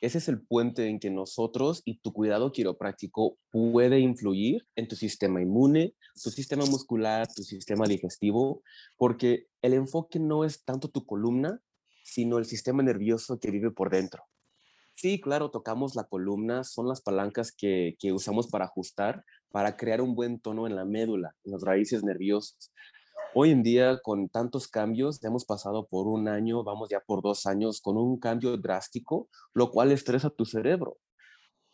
Ese 0.00 0.18
es 0.18 0.28
el 0.28 0.40
puente 0.40 0.86
en 0.86 1.00
que 1.00 1.10
nosotros 1.10 1.82
y 1.84 1.98
tu 1.98 2.12
cuidado 2.12 2.52
quiropráctico 2.52 3.36
puede 3.50 3.98
influir 3.98 4.64
en 4.76 4.86
tu 4.86 4.94
sistema 4.94 5.42
inmune, 5.42 5.96
tu 6.22 6.30
sistema 6.30 6.64
muscular, 6.64 7.26
tu 7.26 7.42
sistema 7.42 7.86
digestivo, 7.86 8.62
porque 8.96 9.46
el 9.62 9.74
enfoque 9.74 10.20
no 10.20 10.44
es 10.44 10.62
tanto 10.64 10.90
tu 10.90 11.04
columna, 11.04 11.60
sino 12.04 12.38
el 12.38 12.44
sistema 12.44 12.84
nervioso 12.84 13.40
que 13.40 13.50
vive 13.50 13.72
por 13.72 13.90
dentro. 13.90 14.22
Sí, 15.00 15.20
claro, 15.20 15.52
tocamos 15.52 15.94
la 15.94 16.02
columna, 16.02 16.64
son 16.64 16.88
las 16.88 17.00
palancas 17.00 17.52
que, 17.52 17.94
que 18.00 18.12
usamos 18.12 18.48
para 18.48 18.64
ajustar, 18.64 19.24
para 19.52 19.76
crear 19.76 20.00
un 20.00 20.16
buen 20.16 20.40
tono 20.40 20.66
en 20.66 20.74
la 20.74 20.84
médula, 20.84 21.36
en 21.44 21.52
las 21.52 21.62
raíces 21.62 22.02
nerviosas. 22.02 22.72
Hoy 23.32 23.52
en 23.52 23.62
día, 23.62 24.00
con 24.02 24.28
tantos 24.28 24.66
cambios, 24.66 25.22
hemos 25.22 25.44
pasado 25.44 25.86
por 25.86 26.08
un 26.08 26.26
año, 26.26 26.64
vamos 26.64 26.88
ya 26.88 26.98
por 26.98 27.22
dos 27.22 27.46
años, 27.46 27.80
con 27.80 27.96
un 27.96 28.18
cambio 28.18 28.56
drástico, 28.56 29.28
lo 29.54 29.70
cual 29.70 29.92
estresa 29.92 30.30
tu 30.30 30.44
cerebro. 30.44 30.98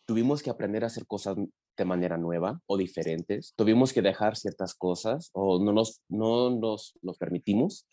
Tuvimos 0.05 0.43
que 0.43 0.51
aprender 0.51 0.83
a 0.83 0.87
hacer 0.87 1.07
cosas 1.07 1.35
de 1.35 1.85
manera 1.85 2.19
nueva 2.19 2.61
o 2.67 2.77
diferentes. 2.77 3.55
Tuvimos 3.55 3.91
que 3.91 4.03
dejar 4.03 4.35
ciertas 4.35 4.75
cosas 4.75 5.31
o 5.33 5.59
no 5.63 5.73
nos, 5.73 5.99
no 6.09 6.51
nos 6.51 6.93
los 7.01 7.17
permitimos. 7.17 7.87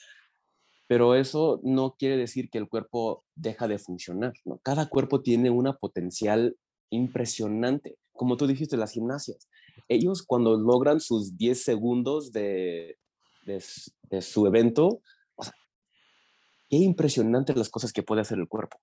Pero 0.93 1.15
eso 1.15 1.59
no 1.63 1.97
quiere 1.99 2.19
decir 2.19 2.51
que 2.51 2.59
el 2.59 2.69
cuerpo 2.69 3.25
deja 3.35 3.67
de 3.67 3.79
funcionar. 3.79 4.35
¿no? 4.45 4.59
Cada 4.59 4.91
cuerpo 4.91 5.23
tiene 5.23 5.49
una 5.49 5.73
potencial 5.73 6.55
impresionante. 6.91 7.97
Como 8.13 8.37
tú 8.37 8.47
dijiste, 8.47 8.77
las 8.77 8.93
gimnasias. 8.93 9.49
Ellos 9.89 10.23
cuando 10.23 10.55
logran 10.59 11.01
sus 11.01 11.39
10 11.39 11.63
segundos 11.63 12.31
de, 12.31 12.99
de, 13.47 14.21
su 14.21 14.47
evento. 14.47 15.01
O 15.37 15.45
qué 16.69 16.77
impresionante 16.77 17.55
las 17.55 17.71
cosas 17.71 17.91
que 17.95 18.03
puede 18.03 18.21
hacer 18.21 18.39
el 18.39 18.47
cuerpo. 18.47 18.79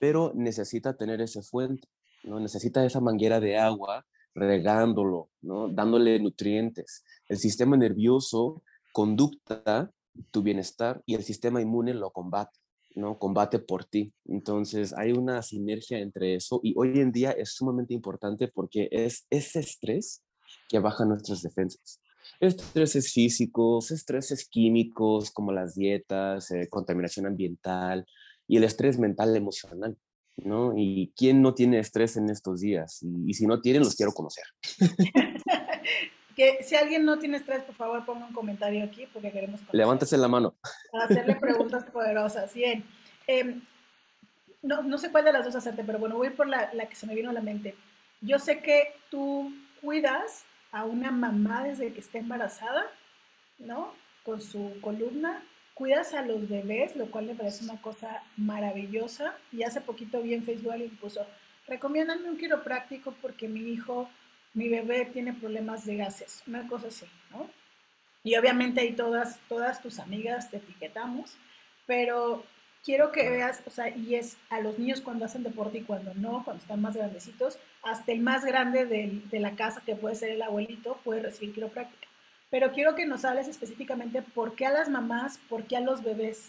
Pero 0.00 0.32
necesita 0.34 0.96
tener 0.96 1.20
ese 1.20 1.42
fuente, 1.42 1.86
¿no? 2.24 2.40
Necesita 2.40 2.84
esa 2.84 3.00
manguera 3.00 3.38
de 3.38 3.56
agua 3.56 4.04
regándolo, 4.34 5.30
¿no? 5.42 5.68
Dándole 5.68 6.18
nutrientes. 6.18 7.04
El 7.28 7.38
sistema 7.38 7.76
nervioso 7.76 8.64
conducta 8.90 9.92
tu 10.30 10.42
bienestar 10.42 11.02
y 11.06 11.14
el 11.14 11.22
sistema 11.22 11.60
inmune 11.60 11.94
lo 11.94 12.10
combate, 12.10 12.58
¿no? 12.94 13.18
Combate 13.18 13.58
por 13.58 13.84
ti. 13.84 14.12
Entonces 14.26 14.92
hay 14.96 15.12
una 15.12 15.42
sinergia 15.42 15.98
entre 15.98 16.34
eso 16.34 16.60
y 16.62 16.74
hoy 16.76 17.00
en 17.00 17.12
día 17.12 17.32
es 17.32 17.54
sumamente 17.54 17.94
importante 17.94 18.48
porque 18.48 18.88
es 18.90 19.26
ese 19.30 19.60
estrés 19.60 20.22
que 20.68 20.78
baja 20.78 21.04
nuestras 21.04 21.42
defensas 21.42 22.00
estreses 22.40 23.12
físicos, 23.12 23.90
estreses 23.90 24.48
químicos 24.48 25.30
como 25.30 25.52
las 25.52 25.74
dietas, 25.74 26.50
eh, 26.50 26.68
contaminación 26.68 27.26
ambiental 27.26 28.06
y 28.46 28.56
el 28.56 28.64
estrés 28.64 28.98
mental 28.98 29.34
emocional, 29.36 29.96
¿no? 30.36 30.74
¿Y 30.76 31.12
quién 31.16 31.42
no 31.42 31.54
tiene 31.54 31.78
estrés 31.78 32.16
en 32.16 32.30
estos 32.30 32.60
días? 32.60 33.02
Y, 33.02 33.34
si 33.34 33.46
no 33.46 33.60
tienen, 33.60 33.82
los 33.82 33.94
quiero 33.94 34.12
conocer. 34.12 34.44
que 36.36 36.62
si 36.62 36.76
alguien 36.76 37.04
no 37.06 37.18
tiene 37.18 37.38
estrés, 37.38 37.62
por 37.62 37.74
favor 37.74 38.04
ponga 38.04 38.26
un 38.26 38.34
comentario 38.34 38.84
aquí 38.84 39.08
porque 39.12 39.32
queremos 39.32 39.60
conocer. 39.60 39.74
Levántese 39.74 40.18
la 40.18 40.28
mano. 40.28 40.54
hacerle 40.92 41.34
preguntas 41.36 41.84
poderosas. 41.84 42.52
Bien. 42.52 42.84
Em, 43.26 43.62
no, 44.62 44.82
no, 44.82 44.98
sé 44.98 45.10
cuál 45.10 45.24
de 45.24 45.32
las 45.32 45.44
dos 45.44 45.56
hacerte, 45.56 45.82
pero 45.82 45.98
bueno, 45.98 46.16
voy 46.16 46.30
por 46.30 46.46
la, 46.46 46.70
la 46.74 46.86
que 46.86 46.94
se 46.94 47.06
me 47.06 47.14
vino 47.14 47.30
a 47.30 47.32
la 47.32 47.40
mente. 47.40 47.74
Yo 48.20 48.38
sé 48.38 48.60
que 48.60 48.94
tú 49.10 49.52
cuidas 49.80 50.44
a 50.72 50.84
una 50.84 51.10
mamá 51.10 51.64
desde 51.64 51.92
que 51.92 52.00
está 52.00 52.18
embarazada, 52.18 52.84
¿no? 53.58 53.94
Con 54.22 54.42
su 54.42 54.78
columna. 54.82 55.42
Cuidas 55.72 56.12
a 56.14 56.22
los 56.22 56.48
bebés, 56.48 56.96
lo 56.96 57.10
cual 57.10 57.26
me 57.26 57.34
parece 57.34 57.64
una 57.64 57.80
cosa 57.80 58.22
maravillosa. 58.36 59.36
Y 59.52 59.62
hace 59.62 59.80
poquito 59.80 60.22
vi 60.22 60.34
en 60.34 60.42
Facebook 60.42 60.72
alguien 60.72 60.96
puso, 60.96 61.26
recomiéndame 61.66 62.28
un 62.28 62.36
quiropráctico 62.36 63.14
porque 63.22 63.48
mi 63.48 63.60
hijo, 63.60 64.08
mi 64.56 64.70
bebé 64.70 65.04
tiene 65.04 65.34
problemas 65.34 65.84
de 65.84 65.96
gases, 65.96 66.42
una 66.46 66.66
cosa 66.66 66.88
así, 66.88 67.04
¿no? 67.30 67.48
Y 68.24 68.36
obviamente 68.36 68.80
ahí 68.80 68.92
todas, 68.94 69.38
todas 69.48 69.82
tus 69.82 69.98
amigas 69.98 70.50
te 70.50 70.56
etiquetamos, 70.56 71.36
pero 71.86 72.42
quiero 72.82 73.12
que 73.12 73.28
veas, 73.28 73.62
o 73.66 73.70
sea, 73.70 73.94
y 73.94 74.14
es 74.14 74.38
a 74.48 74.60
los 74.60 74.78
niños 74.78 75.02
cuando 75.02 75.26
hacen 75.26 75.42
deporte 75.42 75.78
y 75.78 75.82
cuando 75.82 76.14
no, 76.14 76.42
cuando 76.42 76.62
están 76.62 76.80
más 76.80 76.96
grandecitos, 76.96 77.58
hasta 77.82 78.12
el 78.12 78.20
más 78.20 78.46
grande 78.46 78.86
de, 78.86 79.22
de 79.30 79.40
la 79.40 79.54
casa, 79.56 79.82
que 79.84 79.94
puede 79.94 80.14
ser 80.14 80.30
el 80.30 80.40
abuelito, 80.40 80.98
puede 81.04 81.20
recibir 81.20 81.54
quiropráctica. 81.54 82.08
Pero 82.50 82.72
quiero 82.72 82.94
que 82.94 83.04
nos 83.04 83.26
hables 83.26 83.48
específicamente 83.48 84.22
por 84.22 84.56
qué 84.56 84.64
a 84.64 84.72
las 84.72 84.88
mamás, 84.88 85.38
por 85.50 85.64
qué 85.64 85.76
a 85.76 85.80
los 85.80 86.02
bebés. 86.02 86.48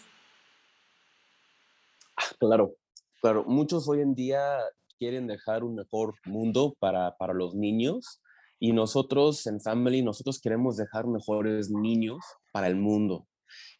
Ah, 2.16 2.34
claro, 2.38 2.74
claro. 3.20 3.44
Muchos 3.44 3.86
hoy 3.86 4.00
en 4.00 4.14
día 4.14 4.60
quieren 4.98 5.26
dejar 5.26 5.64
un 5.64 5.74
mejor 5.74 6.14
mundo 6.26 6.74
para, 6.78 7.16
para 7.16 7.34
los 7.34 7.54
niños 7.54 8.20
y 8.60 8.72
nosotros 8.72 9.46
en 9.46 9.60
Family, 9.60 10.02
nosotros 10.02 10.40
queremos 10.40 10.76
dejar 10.76 11.06
mejores 11.06 11.70
niños 11.70 12.18
para 12.52 12.66
el 12.66 12.76
mundo. 12.76 13.26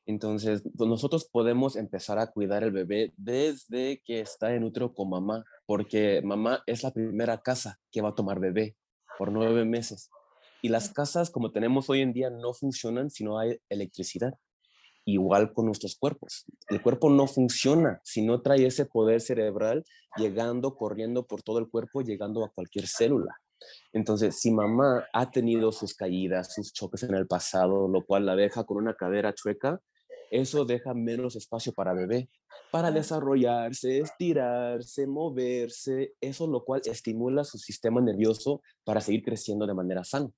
Entonces, 0.06 0.62
pues, 0.76 0.88
nosotros 0.88 1.28
podemos 1.30 1.76
empezar 1.76 2.18
a 2.18 2.28
cuidar 2.28 2.62
el 2.64 2.70
bebé 2.70 3.12
desde 3.16 4.00
que 4.04 4.20
está 4.20 4.54
en 4.54 4.64
útero 4.64 4.94
con 4.94 5.10
mamá, 5.10 5.44
porque 5.66 6.22
mamá 6.22 6.62
es 6.66 6.82
la 6.82 6.92
primera 6.92 7.38
casa 7.42 7.78
que 7.90 8.00
va 8.00 8.10
a 8.10 8.14
tomar 8.14 8.40
bebé 8.40 8.76
por 9.18 9.32
nueve 9.32 9.64
meses. 9.64 10.10
Y 10.62 10.68
las 10.70 10.90
casas 10.92 11.30
como 11.30 11.52
tenemos 11.52 11.90
hoy 11.90 12.00
en 12.00 12.12
día 12.12 12.30
no 12.30 12.54
funcionan 12.54 13.10
si 13.10 13.25
no 13.25 13.38
hay 13.38 13.58
electricidad. 13.68 14.34
Igual 15.10 15.54
con 15.54 15.64
nuestros 15.64 15.96
cuerpos. 15.96 16.44
El 16.68 16.82
cuerpo 16.82 17.08
no 17.08 17.26
funciona 17.26 17.98
si 18.04 18.20
no 18.20 18.42
trae 18.42 18.66
ese 18.66 18.84
poder 18.84 19.22
cerebral 19.22 19.82
llegando, 20.18 20.76
corriendo 20.76 21.26
por 21.26 21.42
todo 21.42 21.58
el 21.60 21.70
cuerpo, 21.70 22.02
llegando 22.02 22.44
a 22.44 22.50
cualquier 22.50 22.86
célula. 22.86 23.34
Entonces, 23.94 24.38
si 24.38 24.50
mamá 24.50 25.06
ha 25.14 25.30
tenido 25.30 25.72
sus 25.72 25.94
caídas, 25.94 26.52
sus 26.52 26.74
choques 26.74 27.04
en 27.04 27.14
el 27.14 27.26
pasado, 27.26 27.88
lo 27.88 28.04
cual 28.04 28.26
la 28.26 28.36
deja 28.36 28.64
con 28.64 28.76
una 28.76 28.92
cadera 28.92 29.32
chueca, 29.32 29.80
eso 30.30 30.66
deja 30.66 30.92
menos 30.92 31.36
espacio 31.36 31.72
para 31.72 31.94
bebé, 31.94 32.28
para 32.70 32.90
desarrollarse, 32.90 34.00
estirarse, 34.00 35.06
moverse, 35.06 36.12
eso 36.20 36.46
lo 36.46 36.66
cual 36.66 36.82
estimula 36.84 37.44
su 37.44 37.56
sistema 37.56 38.02
nervioso 38.02 38.60
para 38.84 39.00
seguir 39.00 39.22
creciendo 39.22 39.66
de 39.66 39.72
manera 39.72 40.04
sana. 40.04 40.28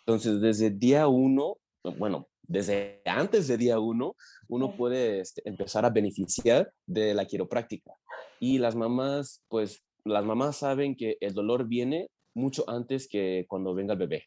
Entonces, 0.00 0.42
desde 0.42 0.68
día 0.68 1.08
uno, 1.08 1.56
bueno, 1.96 2.28
desde 2.50 3.00
antes 3.04 3.46
de 3.46 3.56
día 3.56 3.78
uno, 3.78 4.16
uno 4.48 4.74
puede 4.76 5.20
este, 5.20 5.40
empezar 5.48 5.84
a 5.84 5.90
beneficiar 5.90 6.72
de 6.84 7.14
la 7.14 7.24
quiropráctica. 7.24 7.92
Y 8.40 8.58
las 8.58 8.74
mamás, 8.74 9.44
pues, 9.48 9.84
las 10.04 10.24
mamás 10.24 10.56
saben 10.56 10.96
que 10.96 11.16
el 11.20 11.32
dolor 11.32 11.68
viene 11.68 12.08
mucho 12.34 12.68
antes 12.68 13.06
que 13.06 13.46
cuando 13.48 13.72
venga 13.72 13.92
el 13.92 14.00
bebé. 14.00 14.24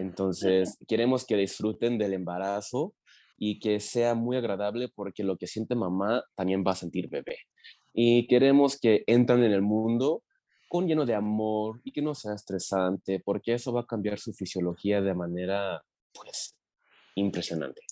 Entonces, 0.00 0.76
queremos 0.88 1.24
que 1.24 1.36
disfruten 1.36 1.98
del 1.98 2.14
embarazo 2.14 2.94
y 3.38 3.60
que 3.60 3.78
sea 3.78 4.14
muy 4.14 4.36
agradable 4.36 4.88
porque 4.92 5.22
lo 5.22 5.36
que 5.36 5.46
siente 5.46 5.76
mamá 5.76 6.24
también 6.34 6.64
va 6.66 6.72
a 6.72 6.76
sentir 6.76 7.08
bebé. 7.08 7.38
Y 7.92 8.26
queremos 8.26 8.76
que 8.76 9.04
entren 9.06 9.44
en 9.44 9.52
el 9.52 9.62
mundo 9.62 10.24
con 10.68 10.88
lleno 10.88 11.06
de 11.06 11.14
amor 11.14 11.80
y 11.84 11.92
que 11.92 12.02
no 12.02 12.12
sea 12.16 12.34
estresante 12.34 13.22
porque 13.24 13.54
eso 13.54 13.72
va 13.72 13.82
a 13.82 13.86
cambiar 13.86 14.18
su 14.18 14.32
fisiología 14.32 15.00
de 15.00 15.14
manera, 15.14 15.80
pues, 16.12 16.55
impresionante. 17.16 17.82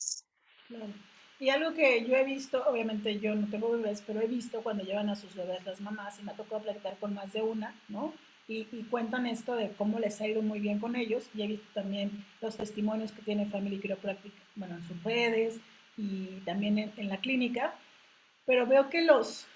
Y 1.40 1.50
algo 1.50 1.74
que 1.74 2.06
yo 2.06 2.16
he 2.16 2.24
visto, 2.24 2.64
obviamente 2.66 3.18
yo 3.18 3.34
no 3.34 3.48
tengo 3.48 3.70
bebés, 3.70 4.02
pero 4.06 4.20
he 4.20 4.26
visto 4.26 4.62
cuando 4.62 4.84
llevan 4.84 5.08
a 5.08 5.16
sus 5.16 5.34
bebés 5.34 5.64
las 5.64 5.80
mamás 5.80 6.18
y 6.18 6.22
me 6.22 6.32
ha 6.32 6.36
tocado 6.36 6.62
platicar 6.62 6.96
con 6.98 7.12
más 7.14 7.32
de 7.32 7.42
una, 7.42 7.74
¿no? 7.88 8.14
Y, 8.46 8.64
cuentan 8.90 9.26
esto 9.26 9.56
de 9.56 9.70
cómo 9.70 9.98
les 9.98 10.20
ha 10.20 10.26
ido 10.28 10.42
muy 10.42 10.60
bien 10.60 10.78
con 10.78 10.96
ellos. 10.96 11.28
Y 11.34 11.42
he 11.42 11.46
visto 11.46 11.66
también 11.72 12.24
los 12.40 12.56
testimonios 12.56 13.10
que 13.10 13.22
tiene 13.22 13.46
Family 13.46 13.80
Chiropractic, 13.80 14.32
bueno, 14.54 14.76
en 14.76 14.86
sus 14.86 15.02
redes 15.02 15.58
y 15.96 16.26
también 16.44 16.78
en, 16.78 16.92
en, 16.96 17.08
la 17.08 17.18
clínica. 17.18 17.74
Pero 18.44 18.66
veo 18.66 18.90
que 18.90 19.02
los, 19.02 19.46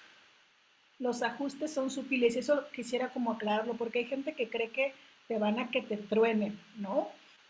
los 0.97 1.21
ajustes 1.21 1.71
son 1.71 1.91
sutiles 1.91 2.35
y 2.35 2.39
eso 2.39 2.65
quisiera 2.73 3.09
como 3.09 3.31
aclararlo, 3.31 3.75
porque 3.75 3.99
hay 3.99 4.05
gente 4.05 4.33
que 4.33 4.49
cree 4.49 4.71
que 4.71 4.93
te 5.27 5.37
van 5.37 5.59
a 5.59 5.69
que 5.69 5.83
te 5.83 5.97
truenen, 5.97 6.59
¿no? 6.77 7.09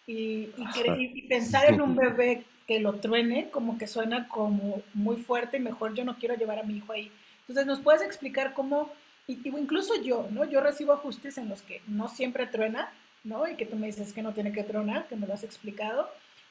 Y, 0.09 0.49
y, 0.97 1.21
pensar 1.27 1.71
en 1.71 1.81
un 1.81 1.95
bebé 1.95 2.43
que 2.65 2.79
lo 2.79 2.93
truene, 2.95 3.51
como 3.51 3.77
que 3.77 3.85
suena 3.85 4.27
como 4.27 4.81
muy 4.95 5.17
fuerte 5.17 5.57
y 5.57 5.59
mejor 5.59 5.93
yo 5.93 6.03
no 6.03 6.17
quiero 6.17 6.33
llevar 6.33 6.57
a 6.57 6.63
mi 6.63 6.77
hijo 6.77 6.93
ahí. 6.93 7.11
Entonces, 7.41 7.67
¿nos 7.67 7.79
puedes 7.79 8.01
explicar 8.01 8.55
cómo, 8.55 8.89
incluso 9.27 10.01
yo, 10.01 10.27
¿no? 10.31 10.45
Yo 10.45 10.61
recibo 10.61 10.93
ajustes 10.93 11.37
en 11.37 11.47
los 11.47 11.61
que 11.61 11.83
no 11.85 12.07
siempre 12.07 12.47
truena, 12.47 12.91
¿no? 13.23 13.47
Y 13.47 13.55
que 13.55 13.67
tú 13.67 13.75
me 13.75 13.85
dices 13.85 14.11
que 14.11 14.23
no 14.23 14.33
tiene 14.33 14.51
que 14.51 14.63
tronar, 14.63 15.07
que 15.07 15.15
me 15.15 15.27
lo 15.27 15.35
has 15.35 15.43
explicado. 15.43 16.09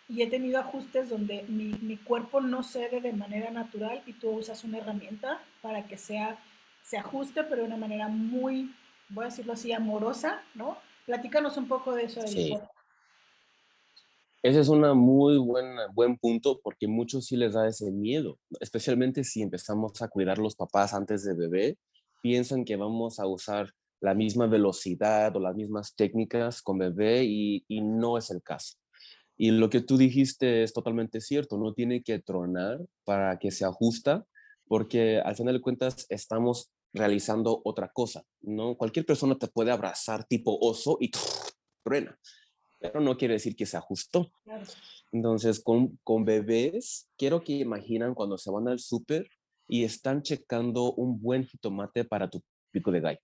Y 0.09 0.23
he 0.23 0.29
tenido 0.29 0.61
ajustes 0.61 1.09
donde 1.09 1.43
mi, 1.49 1.75
mi 1.83 1.97
cuerpo 1.97 2.41
no 2.41 2.63
cede 2.63 3.01
de 3.01 3.13
manera 3.13 3.51
natural 3.51 4.03
y 4.07 4.13
tú 4.13 4.31
usas 4.31 4.63
una 4.63 4.79
herramienta 4.79 5.41
para 5.63 5.89
que 5.89 5.99
sea, 5.99 6.39
se 6.85 6.97
ajuste, 6.97 7.43
pero 7.43 7.63
de 7.63 7.67
una 7.67 7.77
manera 7.77 8.07
muy, 8.07 8.73
voy 9.09 9.25
a 9.25 9.29
decirlo 9.31 9.55
así, 9.55 9.73
amorosa, 9.73 10.43
¿no? 10.55 10.79
Platícanos 11.07 11.57
un 11.57 11.67
poco 11.67 11.97
de 11.97 12.05
eso. 12.05 12.25
Sí. 12.29 12.57
Ese 14.41 14.61
es 14.61 14.69
un 14.69 14.83
muy 14.97 15.37
buen, 15.37 15.67
buen 15.95 16.17
punto 16.17 16.61
porque 16.63 16.87
muchos 16.87 17.27
sí 17.27 17.37
les 17.37 17.55
da 17.55 17.67
ese 17.67 17.91
miedo, 17.91 18.39
especialmente 18.61 19.25
si 19.25 19.43
empezamos 19.43 20.01
a 20.01 20.09
cuidar 20.09 20.39
los 20.39 20.55
papás 20.55 20.95
antes 20.95 21.25
de 21.25 21.35
bebé, 21.35 21.77
piensan 22.23 22.65
que 22.65 22.77
vamos 22.77 23.19
a 23.19 23.27
usar 23.27 23.73
la 24.01 24.15
misma 24.15 24.47
velocidad 24.47 25.35
o 25.35 25.41
las 25.41 25.57
mismas 25.57 25.97
técnicas 25.97 26.63
con 26.63 26.79
bebé 26.79 27.25
y, 27.25 27.65
y 27.67 27.81
no 27.81 28.17
es 28.17 28.31
el 28.31 28.41
caso. 28.41 28.77
Y 29.37 29.51
lo 29.51 29.71
que 29.71 29.81
tú 29.81 29.97
dijiste 29.97 30.63
es 30.63 30.73
totalmente 30.73 31.21
cierto, 31.21 31.59
no 31.59 31.75
tiene 31.75 32.05
que 32.05 32.21
tronar 32.21 32.79
para 33.05 33.41
que 33.41 33.51
se 33.51 33.65
ajusta, 33.65 34.25
porque 34.69 35.19
al 35.19 35.35
final 35.35 35.55
de 35.55 35.61
cuentas 35.61 36.07
estamos 36.11 36.71
realizando 36.93 37.61
otra 37.65 37.89
cosa, 37.89 38.23
¿no? 38.41 38.77
Cualquier 38.77 39.05
persona 39.05 39.37
te 39.37 39.49
puede 39.49 39.73
abrazar 39.73 40.25
tipo 40.27 40.57
oso 40.61 40.97
y 41.01 41.11
truena 41.85 42.17
pero 42.79 43.01
no 43.01 43.17
quiere 43.17 43.35
decir 43.35 43.57
que 43.57 43.67
se 43.67 43.77
ajustó. 43.77 44.31
Entonces, 45.13 45.61
con, 45.61 45.99
con 46.05 46.25
bebés, 46.25 47.09
quiero 47.17 47.43
que 47.43 47.55
imaginan 47.55 48.15
cuando 48.15 48.39
se 48.39 48.51
van 48.51 48.69
al 48.69 48.79
súper 48.79 49.29
y 49.67 49.85
están 49.85 50.23
checando 50.23 50.93
un 50.93 51.21
buen 51.21 51.45
jitomate 51.45 52.05
para 52.05 52.29
tu 52.31 52.43
pico 52.71 52.91
de 52.91 53.01
gallo. 53.01 53.21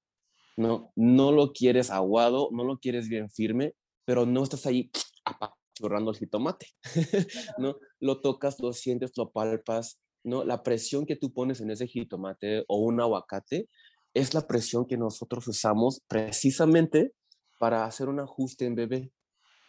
No, 0.57 0.93
no 0.95 1.33
lo 1.33 1.53
quieres 1.53 1.90
aguado, 1.90 2.49
no 2.53 2.64
lo 2.64 2.79
quieres 2.79 3.09
bien 3.09 3.31
firme, 3.31 3.75
pero 4.05 4.27
no 4.27 4.43
estás 4.43 4.67
ahí 4.67 4.90
apachurrando 5.25 6.11
el 6.11 6.19
jitomate. 6.19 6.67
no, 7.59 7.77
lo 8.01 8.21
tocas, 8.21 8.61
lo 8.61 8.73
sientes, 8.73 9.12
lo 9.17 9.31
palpas. 9.31 10.01
No, 10.23 10.45
la 10.45 10.62
presión 10.62 11.07
que 11.07 11.17
tú 11.17 11.33
pones 11.33 11.61
en 11.61 11.71
ese 11.71 11.87
jitomate 11.87 12.64
o 12.69 12.79
un 12.79 13.01
aguacate 13.01 13.69
es 14.14 14.33
la 14.33 14.47
presión 14.47 14.87
que 14.87 14.97
nosotros 14.97 15.47
usamos 15.49 16.01
precisamente 16.07 17.12
para 17.59 17.85
hacer 17.85 18.09
un 18.09 18.21
ajuste 18.21 18.64
en 18.64 18.75
bebé 18.75 19.12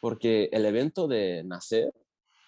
porque 0.01 0.49
el 0.51 0.65
evento 0.65 1.07
de 1.07 1.43
nacer, 1.43 1.93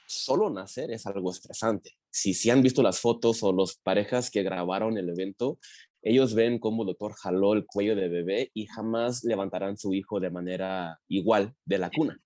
solo 0.08 0.50
nacer 0.50 0.92
es 0.92 1.06
algo 1.06 1.32
estresante. 1.32 1.98
Si, 2.10 2.34
si 2.34 2.50
han 2.50 2.62
visto 2.62 2.82
las 2.82 3.00
fotos 3.00 3.44
o 3.44 3.54
las 3.54 3.76
parejas 3.76 4.32
que 4.32 4.44
grabaron 4.44 4.98
el 4.98 5.10
evento, 5.10 5.60
ellos 6.02 6.36
ven 6.36 6.60
cómo 6.60 6.84
el 6.84 6.88
doctor 6.88 7.14
jaló 7.14 7.54
el 7.54 7.66
cuello 7.66 7.96
de 7.96 8.08
bebé 8.08 8.52
y 8.54 8.66
jamás 8.68 9.24
levantarán 9.24 9.78
su 9.78 9.94
hijo 9.94 10.20
de 10.20 10.30
manera 10.30 11.00
igual 11.08 11.54
de 11.66 11.78
la 11.80 11.90
cuna. 11.90 12.20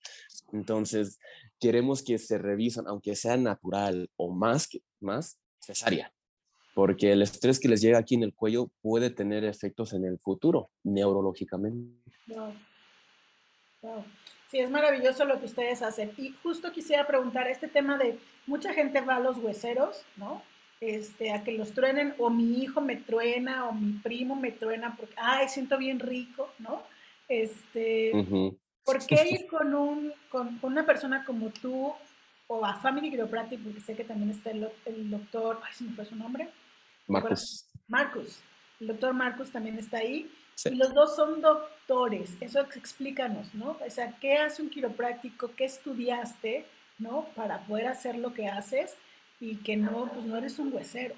Entonces, 0.53 1.17
queremos 1.59 2.03
que 2.03 2.17
se 2.17 2.37
revisan, 2.37 2.87
aunque 2.87 3.15
sea 3.15 3.37
natural 3.37 4.09
o 4.17 4.31
más, 4.31 4.69
más 4.99 5.39
cesárea, 5.59 6.13
porque 6.75 7.11
el 7.11 7.21
estrés 7.21 7.59
que 7.59 7.69
les 7.69 7.81
llega 7.81 7.97
aquí 7.97 8.15
en 8.15 8.23
el 8.23 8.33
cuello 8.33 8.69
puede 8.81 9.09
tener 9.09 9.45
efectos 9.45 9.93
en 9.93 10.05
el 10.05 10.19
futuro, 10.19 10.69
neurológicamente. 10.83 11.95
Sí, 14.51 14.59
es 14.59 14.69
maravilloso 14.69 15.23
lo 15.23 15.39
que 15.39 15.45
ustedes 15.45 15.81
hacen. 15.81 16.11
Y 16.17 16.33
justo 16.43 16.73
quisiera 16.73 17.07
preguntar 17.07 17.47
este 17.47 17.69
tema 17.69 17.97
de 17.97 18.19
mucha 18.45 18.73
gente 18.73 18.99
va 18.99 19.15
a 19.15 19.19
los 19.21 19.37
hueseros, 19.37 20.03
¿no? 20.17 20.43
Este, 20.81 21.31
a 21.31 21.41
que 21.41 21.53
los 21.53 21.71
truenen, 21.71 22.13
o 22.17 22.29
mi 22.29 22.61
hijo 22.61 22.81
me 22.81 22.97
truena, 22.97 23.69
o 23.69 23.71
mi 23.71 23.93
primo 23.93 24.35
me 24.35 24.51
truena, 24.51 24.93
porque, 24.97 25.13
ay, 25.15 25.47
siento 25.47 25.77
bien 25.77 26.01
rico, 26.01 26.51
¿no? 26.59 26.83
Este, 27.29 28.11
¿por 28.83 29.05
qué 29.07 29.29
ir 29.29 29.47
con, 29.47 29.73
un, 29.73 30.11
con, 30.27 30.59
una 30.63 30.85
persona 30.85 31.23
como 31.23 31.49
tú, 31.51 31.93
o 32.47 32.65
a 32.65 32.73
Family 32.73 33.09
Chiropractic, 33.09 33.63
porque 33.63 33.79
sé 33.79 33.95
que 33.95 34.03
también 34.03 34.31
está 34.31 34.51
el, 34.51 35.09
doctor, 35.09 35.61
ay, 35.65 35.73
¿se 35.73 35.85
me 35.85 35.93
fue 35.93 36.03
su 36.03 36.17
nombre? 36.17 36.49
Marcus. 37.07 37.69
Marcus. 37.87 38.41
El 38.81 38.87
doctor 38.87 39.13
Marcus 39.13 39.49
también 39.49 39.79
está 39.79 39.99
ahí. 39.99 40.29
Y 40.65 40.75
los 40.75 40.93
dos 40.93 41.15
son 41.15 41.41
doctores, 41.41 42.37
eso 42.39 42.59
explícanos, 42.59 43.53
¿no? 43.55 43.77
O 43.85 43.89
sea, 43.89 44.17
¿qué 44.19 44.37
hace 44.37 44.61
un 44.61 44.69
quiropráctico? 44.69 45.51
¿Qué 45.55 45.65
estudiaste, 45.65 46.65
¿no? 46.99 47.25
Para 47.35 47.65
poder 47.65 47.87
hacer 47.87 48.17
lo 48.17 48.33
que 48.33 48.47
haces 48.47 48.95
y 49.39 49.55
que 49.57 49.77
no, 49.77 50.09
pues 50.13 50.25
no 50.25 50.37
eres 50.37 50.59
un 50.59 50.73
huesero. 50.73 51.15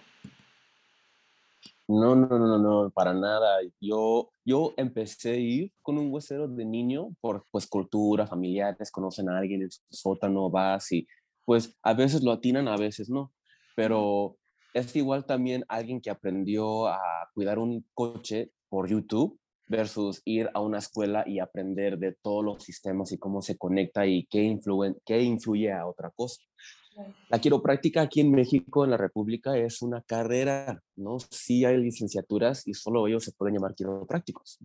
No, 1.87 2.15
no, 2.15 2.39
no, 2.39 2.57
no, 2.57 2.89
para 2.91 3.13
nada. 3.13 3.59
Yo, 3.81 4.31
yo 4.45 4.73
empecé 4.77 5.31
a 5.31 5.35
ir 5.35 5.71
con 5.81 5.97
un 5.97 6.13
huesero 6.13 6.47
de 6.47 6.63
niño 6.63 7.09
por 7.19 7.45
pues 7.51 7.67
cultura, 7.67 8.25
familiares, 8.25 8.89
conocen 8.89 9.29
a 9.29 9.37
alguien 9.37 9.63
en 9.63 9.71
su 9.71 9.81
sótano, 9.89 10.49
vas 10.49 10.91
y 10.93 11.05
pues 11.43 11.77
a 11.83 11.93
veces 11.93 12.23
lo 12.23 12.31
atinan, 12.31 12.69
a 12.69 12.77
veces 12.77 13.09
no. 13.09 13.33
Pero 13.75 14.37
es 14.73 14.95
igual 14.95 15.25
también 15.25 15.65
alguien 15.67 15.99
que 15.99 16.09
aprendió 16.09 16.87
a 16.87 16.99
cuidar 17.33 17.59
un 17.59 17.85
coche 17.93 18.51
por 18.73 18.89
YouTube 18.89 19.39
versus 19.67 20.23
ir 20.25 20.49
a 20.51 20.59
una 20.59 20.79
escuela 20.79 21.23
y 21.27 21.37
aprender 21.37 21.99
de 21.99 22.17
todos 22.19 22.43
los 22.43 22.63
sistemas 22.63 23.11
y 23.11 23.19
cómo 23.19 23.43
se 23.43 23.55
conecta 23.55 24.07
y 24.07 24.25
qué, 24.25 24.41
influye, 24.41 24.95
qué 25.05 25.21
influye 25.21 25.71
a 25.71 25.85
otra 25.85 26.09
cosa. 26.09 26.41
La 27.29 27.39
quiropráctica 27.39 28.01
aquí 28.01 28.21
en 28.21 28.31
México, 28.31 28.83
en 28.83 28.89
la 28.89 28.97
República, 28.97 29.55
es 29.55 29.83
una 29.83 30.01
carrera, 30.01 30.81
¿no? 30.95 31.19
Sí 31.19 31.65
hay 31.65 31.77
licenciaturas 31.77 32.67
y 32.67 32.73
solo 32.73 33.07
ellos 33.07 33.23
se 33.23 33.33
pueden 33.33 33.53
llamar 33.53 33.75
quiroprácticos. 33.75 34.57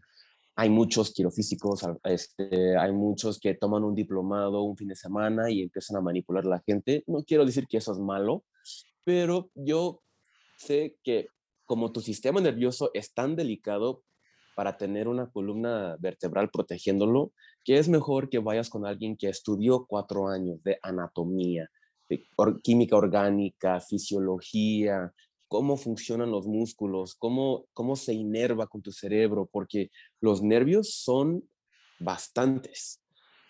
Hay 0.57 0.71
muchos 0.71 1.12
quirofísicos, 1.12 1.83
este, 2.05 2.79
hay 2.79 2.92
muchos 2.92 3.38
que 3.38 3.57
toman 3.57 3.85
un 3.85 3.94
diplomado 3.94 4.62
un 4.62 4.75
fin 4.75 4.88
de 4.88 4.97
semana 4.97 5.51
y 5.51 5.61
empiezan 5.61 5.99
a 5.99 6.01
manipular 6.01 6.47
a 6.47 6.49
la 6.49 6.62
gente. 6.66 7.05
No 7.07 7.25
quiero 7.25 7.44
decir 7.44 7.66
que 7.68 7.77
eso 7.77 7.92
es 7.92 7.99
malo, 7.99 8.42
pero 9.05 9.51
yo 9.55 10.01
sé 10.57 10.97
que 11.03 11.29
como 11.69 11.93
tu 11.93 12.01
sistema 12.01 12.41
nervioso 12.41 12.91
es 12.95 13.13
tan 13.13 13.37
delicado 13.37 14.03
para 14.57 14.79
tener 14.79 15.07
una 15.07 15.31
columna 15.31 15.97
vertebral 16.01 16.49
protegiéndolo, 16.51 17.31
que 17.63 17.79
es 17.79 17.91
mejor 17.91 18.31
que 18.31 18.39
vayas 18.39 18.71
con 18.71 18.87
alguien 18.87 19.19
que 19.19 19.29
estudió 19.29 19.85
cuatro 19.87 20.29
años 20.29 20.63
de 20.65 20.79
anatomía, 20.83 21.71
química 22.65 22.97
orgánica, 22.97 23.81
fisiología, 23.81 25.13
cómo 25.47 25.77
funcionan 25.77 26.31
los 26.31 26.47
músculos, 26.47 27.15
cómo, 27.15 27.67
cómo 27.75 27.97
se 27.97 28.15
inerva 28.15 28.67
con 28.67 28.81
tu 28.81 28.91
cerebro, 28.91 29.47
porque 29.53 29.91
los 30.23 30.43
nervios 30.43 30.95
son 30.95 31.47
bastantes. 32.01 33.03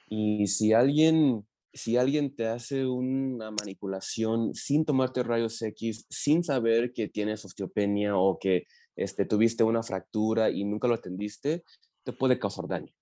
Y 0.09 0.49
si 0.49 0.73
alguien 0.73 1.47
si 1.79 1.97
alguien 1.97 2.35
te 2.35 2.47
hace 2.47 2.87
una 2.87 3.51
manipulación 3.51 4.55
sin 4.55 4.85
tomarte 4.85 5.23
rayos 5.23 5.63
X, 5.63 6.07
sin 6.11 6.45
saber 6.45 6.93
que 6.93 7.09
tienes 7.09 7.45
osteopenia 7.45 8.17
o 8.17 8.39
que 8.39 8.67
este, 8.97 9.25
tuviste 9.25 9.65
una 9.65 9.83
fractura 9.83 10.51
y 10.51 10.65
nunca 10.65 10.89
lo 10.89 10.95
atendiste, 10.95 11.63
te 12.03 12.13
puede 12.13 12.39
causar 12.39 12.67
daño. 12.67 12.93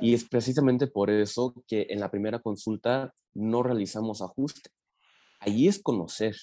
Y 0.00 0.14
es 0.14 0.24
precisamente 0.24 0.86
por 0.86 1.10
eso 1.10 1.54
que 1.68 1.86
en 1.90 2.00
la 2.00 2.10
primera 2.10 2.38
consulta 2.38 3.12
no 3.34 3.62
realizamos 3.62 4.22
ajuste. 4.22 4.70
Allí 5.38 5.68
es 5.68 5.78
conocer, 5.82 6.34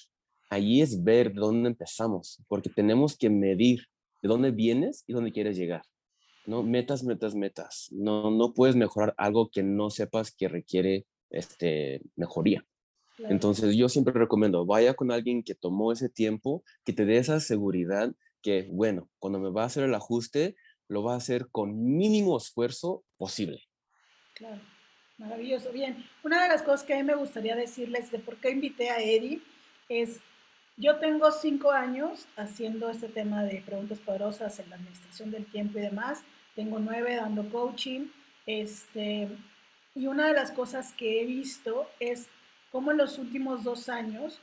allí 0.48 0.82
es 0.82 1.02
ver 1.02 1.32
de 1.32 1.40
dónde 1.40 1.70
empezamos, 1.70 2.40
porque 2.46 2.70
tenemos 2.70 3.16
que 3.16 3.28
medir 3.28 3.86
de 4.22 4.28
dónde 4.28 4.52
vienes 4.52 5.02
y 5.08 5.12
dónde 5.12 5.32
quieres 5.32 5.56
llegar. 5.56 5.82
¿no? 6.46 6.62
Metas, 6.62 7.02
metas, 7.02 7.34
metas. 7.34 7.88
No, 7.90 8.30
no 8.30 8.54
puedes 8.54 8.76
mejorar 8.76 9.14
algo 9.16 9.50
que 9.50 9.64
no 9.64 9.90
sepas 9.90 10.30
que 10.30 10.48
requiere 10.48 11.06
este, 11.30 12.02
mejoría. 12.16 12.64
Entonces 13.28 13.76
yo 13.76 13.88
siempre 13.88 14.14
recomiendo, 14.14 14.64
vaya 14.64 14.94
con 14.94 15.12
alguien 15.12 15.42
que 15.42 15.54
tomó 15.54 15.92
ese 15.92 16.08
tiempo, 16.08 16.64
que 16.84 16.92
te 16.92 17.04
dé 17.04 17.18
esa 17.18 17.38
seguridad 17.40 18.12
que, 18.40 18.68
bueno, 18.70 19.10
cuando 19.18 19.38
me 19.38 19.50
va 19.50 19.64
a 19.64 19.66
hacer 19.66 19.84
el 19.84 19.94
ajuste, 19.94 20.56
lo 20.88 21.02
va 21.02 21.14
a 21.14 21.18
hacer 21.18 21.48
con 21.50 21.96
mínimo 21.96 22.36
esfuerzo 22.36 23.04
posible. 23.16 23.62
Claro, 24.34 24.60
maravilloso. 25.18 25.70
Bien, 25.70 26.04
una 26.24 26.42
de 26.42 26.48
las 26.48 26.62
cosas 26.62 26.84
que 26.84 26.94
a 26.94 26.96
mí 26.96 27.02
me 27.02 27.14
gustaría 27.14 27.54
decirles 27.54 28.10
de 28.10 28.18
por 28.18 28.38
qué 28.38 28.50
invité 28.50 28.90
a 28.90 29.02
Eddie 29.02 29.42
es, 29.88 30.20
yo 30.76 30.98
tengo 30.98 31.30
cinco 31.30 31.72
años 31.72 32.26
haciendo 32.36 32.88
este 32.88 33.08
tema 33.08 33.44
de 33.44 33.62
preguntas 33.64 33.98
poderosas 33.98 34.58
en 34.58 34.70
la 34.70 34.76
administración 34.76 35.30
del 35.30 35.44
tiempo 35.46 35.78
y 35.78 35.82
demás, 35.82 36.24
tengo 36.54 36.78
nueve 36.78 37.16
dando 37.16 37.48
coaching, 37.50 38.06
este, 38.46 39.28
y 39.94 40.06
una 40.06 40.28
de 40.28 40.34
las 40.34 40.52
cosas 40.52 40.92
que 40.92 41.20
he 41.20 41.26
visto 41.26 41.88
es 41.98 42.28
cómo 42.70 42.90
en 42.90 42.98
los 42.98 43.18
últimos 43.18 43.64
dos 43.64 43.88
años, 43.88 44.40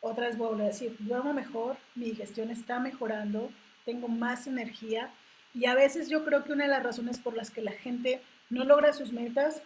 otra 0.00 0.26
vez 0.26 0.36
vuelvo 0.36 0.62
a 0.62 0.66
decir, 0.66 0.96
duermo 0.98 1.32
mejor, 1.32 1.76
mi 1.94 2.06
digestión 2.06 2.50
está 2.50 2.80
mejorando, 2.80 3.50
tengo 3.84 4.08
más 4.08 4.46
energía 4.46 5.10
y 5.54 5.66
a 5.66 5.74
veces 5.74 6.08
yo 6.08 6.24
creo 6.24 6.44
que 6.44 6.52
una 6.52 6.64
de 6.64 6.70
las 6.70 6.82
razones 6.82 7.18
por 7.18 7.36
las 7.36 7.50
que 7.50 7.62
la 7.62 7.72
gente 7.72 8.20
no 8.50 8.64
logra 8.64 8.92
sus 8.92 9.12
metas 9.12 9.62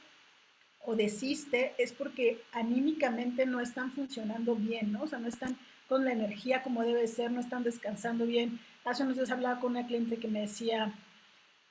o 0.85 0.97
desiste 0.97 1.75
es 1.79 1.92
porque 1.92 2.42
anímicamente 2.53 3.47
no 3.47 3.61
están 3.61 3.92
funcionando 3.92 4.55
bien, 4.55 4.92
¿no? 4.92 5.03
O 5.03 5.07
sea, 5.07 5.18
no 5.18 5.29
están 5.29 5.57
con 5.88 6.05
la 6.05 6.12
energía 6.12 6.62
como 6.62 6.83
debe 6.83 7.07
ser, 7.07 7.31
no 7.31 7.40
están 7.40 7.62
descansando 7.62 8.27
bien. 8.27 8.61
Hace 8.85 9.03
unos 9.05 9.16
días 9.16 9.31
hablaba 9.31 9.61
con 9.61 9.73
una 9.73 9.87
cliente 9.87 10.16
que 10.16 10.29
me 10.29 10.40
decía, 10.40 10.92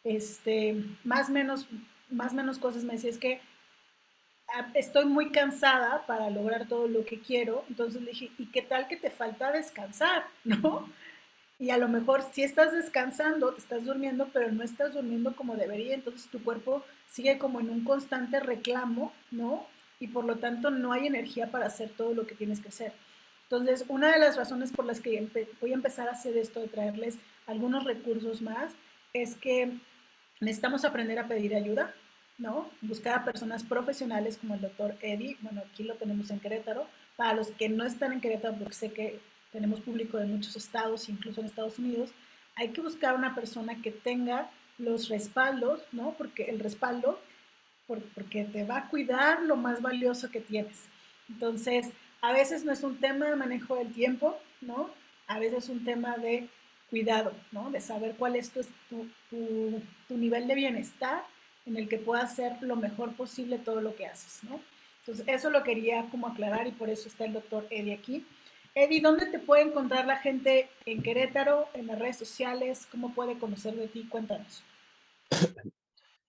este, 0.04 0.84
más 1.04 1.30
menos, 1.30 1.68
más 2.10 2.34
menos 2.34 2.58
cosas, 2.58 2.84
me 2.84 2.94
decía, 2.94 3.10
es 3.10 3.18
que 3.18 3.42
estoy 4.74 5.06
muy 5.06 5.32
cansada 5.32 6.06
para 6.06 6.30
lograr 6.30 6.68
todo 6.68 6.88
lo 6.88 7.06
que 7.06 7.20
quiero, 7.20 7.64
entonces 7.70 8.02
le 8.02 8.12
dije, 8.12 8.32
¿y 8.38 8.48
qué 8.48 8.62
tal 8.62 8.88
que 8.88 8.98
te 8.98 9.10
falta 9.10 9.52
descansar? 9.52 10.26
¿No? 10.44 10.90
Y 11.60 11.70
a 11.70 11.78
lo 11.78 11.88
mejor 11.88 12.24
si 12.32 12.44
estás 12.44 12.72
descansando, 12.72 13.56
estás 13.56 13.86
durmiendo, 13.86 14.30
pero 14.34 14.52
no 14.52 14.64
estás 14.64 14.94
durmiendo 14.94 15.36
como 15.36 15.56
debería, 15.56 15.94
entonces 15.94 16.28
tu 16.30 16.44
cuerpo 16.44 16.84
sigue 17.08 17.38
como 17.38 17.60
en 17.60 17.70
un 17.70 17.84
constante 17.84 18.40
reclamo, 18.40 19.14
¿no? 19.30 19.68
Y 20.00 20.08
por 20.08 20.26
lo 20.26 20.38
tanto 20.38 20.72
no 20.72 20.92
hay 20.92 21.06
energía 21.06 21.52
para 21.52 21.68
hacer 21.68 21.90
todo 21.90 22.16
lo 22.16 22.26
que 22.26 22.34
tienes 22.34 22.62
que 22.62 22.70
hacer. 22.70 22.94
Entonces, 23.44 23.86
una 23.90 24.14
de 24.14 24.20
las 24.20 24.38
razones 24.38 24.72
por 24.72 24.86
las 24.86 25.02
que 25.02 25.28
voy 25.60 25.72
a 25.72 25.76
empezar 25.76 26.08
a 26.08 26.14
hacer 26.14 26.38
esto, 26.38 26.62
de 26.62 26.70
traerles 26.70 27.20
algunos 27.46 27.84
recursos 27.84 28.42
más, 28.42 28.72
es 29.14 29.36
que 29.36 29.74
necesitamos 30.40 30.86
aprender 30.86 31.20
a 31.20 31.28
pedir 31.28 31.54
ayuda, 31.54 31.94
¿no? 32.38 32.70
Buscar 32.82 33.20
a 33.20 33.26
personas 33.26 33.64
profesionales 33.64 34.38
como 34.38 34.56
el 34.56 34.62
doctor 34.62 34.96
Eddie, 35.02 35.38
bueno, 35.42 35.62
aquí 35.62 35.84
lo 35.84 35.96
tenemos 35.96 36.30
en 36.32 36.40
Querétaro, 36.40 36.88
para 37.16 37.34
los 37.34 37.50
que 37.52 37.70
no 37.70 37.86
están 37.86 38.14
en 38.14 38.22
Querétaro, 38.22 38.56
porque 38.58 38.74
sé 38.74 38.92
que 38.92 39.20
tenemos 39.52 39.82
público 39.82 40.18
de 40.18 40.26
muchos 40.26 40.56
estados, 40.56 41.10
incluso 41.10 41.42
en 41.42 41.48
Estados 41.48 41.78
Unidos, 41.78 42.12
hay 42.56 42.70
que 42.70 42.82
buscar 42.82 43.16
una 43.16 43.36
persona 43.36 43.82
que 43.82 43.92
tenga 43.92 44.50
los 44.78 45.10
respaldos, 45.10 45.82
¿no? 45.92 46.14
Porque 46.18 46.46
el 46.46 46.60
respaldo, 46.60 47.20
porque 47.88 48.46
te 48.46 48.64
va 48.64 48.78
a 48.78 48.90
cuidar 48.90 49.42
lo 49.44 49.56
más 49.56 49.82
valioso 49.82 50.30
que 50.32 50.42
tienes. 50.42 50.86
Entonces, 51.30 51.90
a 52.22 52.32
veces 52.32 52.66
no 52.66 52.72
es 52.72 52.84
un 52.84 52.98
tema 52.98 53.28
de 53.28 53.36
manejo 53.36 53.76
del 53.76 53.94
tiempo, 53.94 54.38
¿no? 54.62 54.90
A 55.28 55.40
veces 55.40 55.66
es 55.66 55.70
un 55.70 55.84
tema 55.84 56.18
de 56.18 56.48
cuidado, 56.90 57.34
¿no? 57.52 57.72
De 57.72 57.82
saber 57.82 58.16
cuál 58.18 58.36
es 58.36 58.52
tu, 58.52 58.62
tu, 58.90 59.82
tu 60.08 60.18
nivel 60.18 60.48
de 60.48 60.56
bienestar 60.56 61.24
en 61.66 61.78
el 61.78 61.88
que 61.88 61.98
puedas 61.98 62.32
hacer 62.32 62.58
lo 62.62 62.76
mejor 62.76 63.16
posible 63.16 63.58
todo 63.58 63.82
lo 63.82 63.96
que 63.96 64.08
haces, 64.08 64.44
¿no? 64.50 64.60
Entonces, 65.00 65.26
eso 65.28 65.50
lo 65.50 65.64
quería 65.64 66.08
como 66.12 66.28
aclarar 66.28 66.68
y 66.68 66.72
por 66.72 66.90
eso 66.90 67.08
está 67.08 67.26
el 67.26 67.34
doctor 67.34 67.66
Eddie 67.70 67.94
aquí. 67.94 68.26
Eddie, 68.76 69.02
¿dónde 69.02 69.26
te 69.26 69.40
puede 69.40 69.64
encontrar 69.64 70.06
la 70.06 70.18
gente 70.18 70.70
en 70.86 71.02
Querétaro, 71.02 71.68
en 71.74 71.88
las 71.88 72.00
redes 72.00 72.18
sociales? 72.18 72.88
¿Cómo 72.92 73.14
puede 73.14 73.38
conocer 73.38 73.76
de 73.76 73.88
ti? 73.88 74.08
Cuéntanos. 74.08 74.64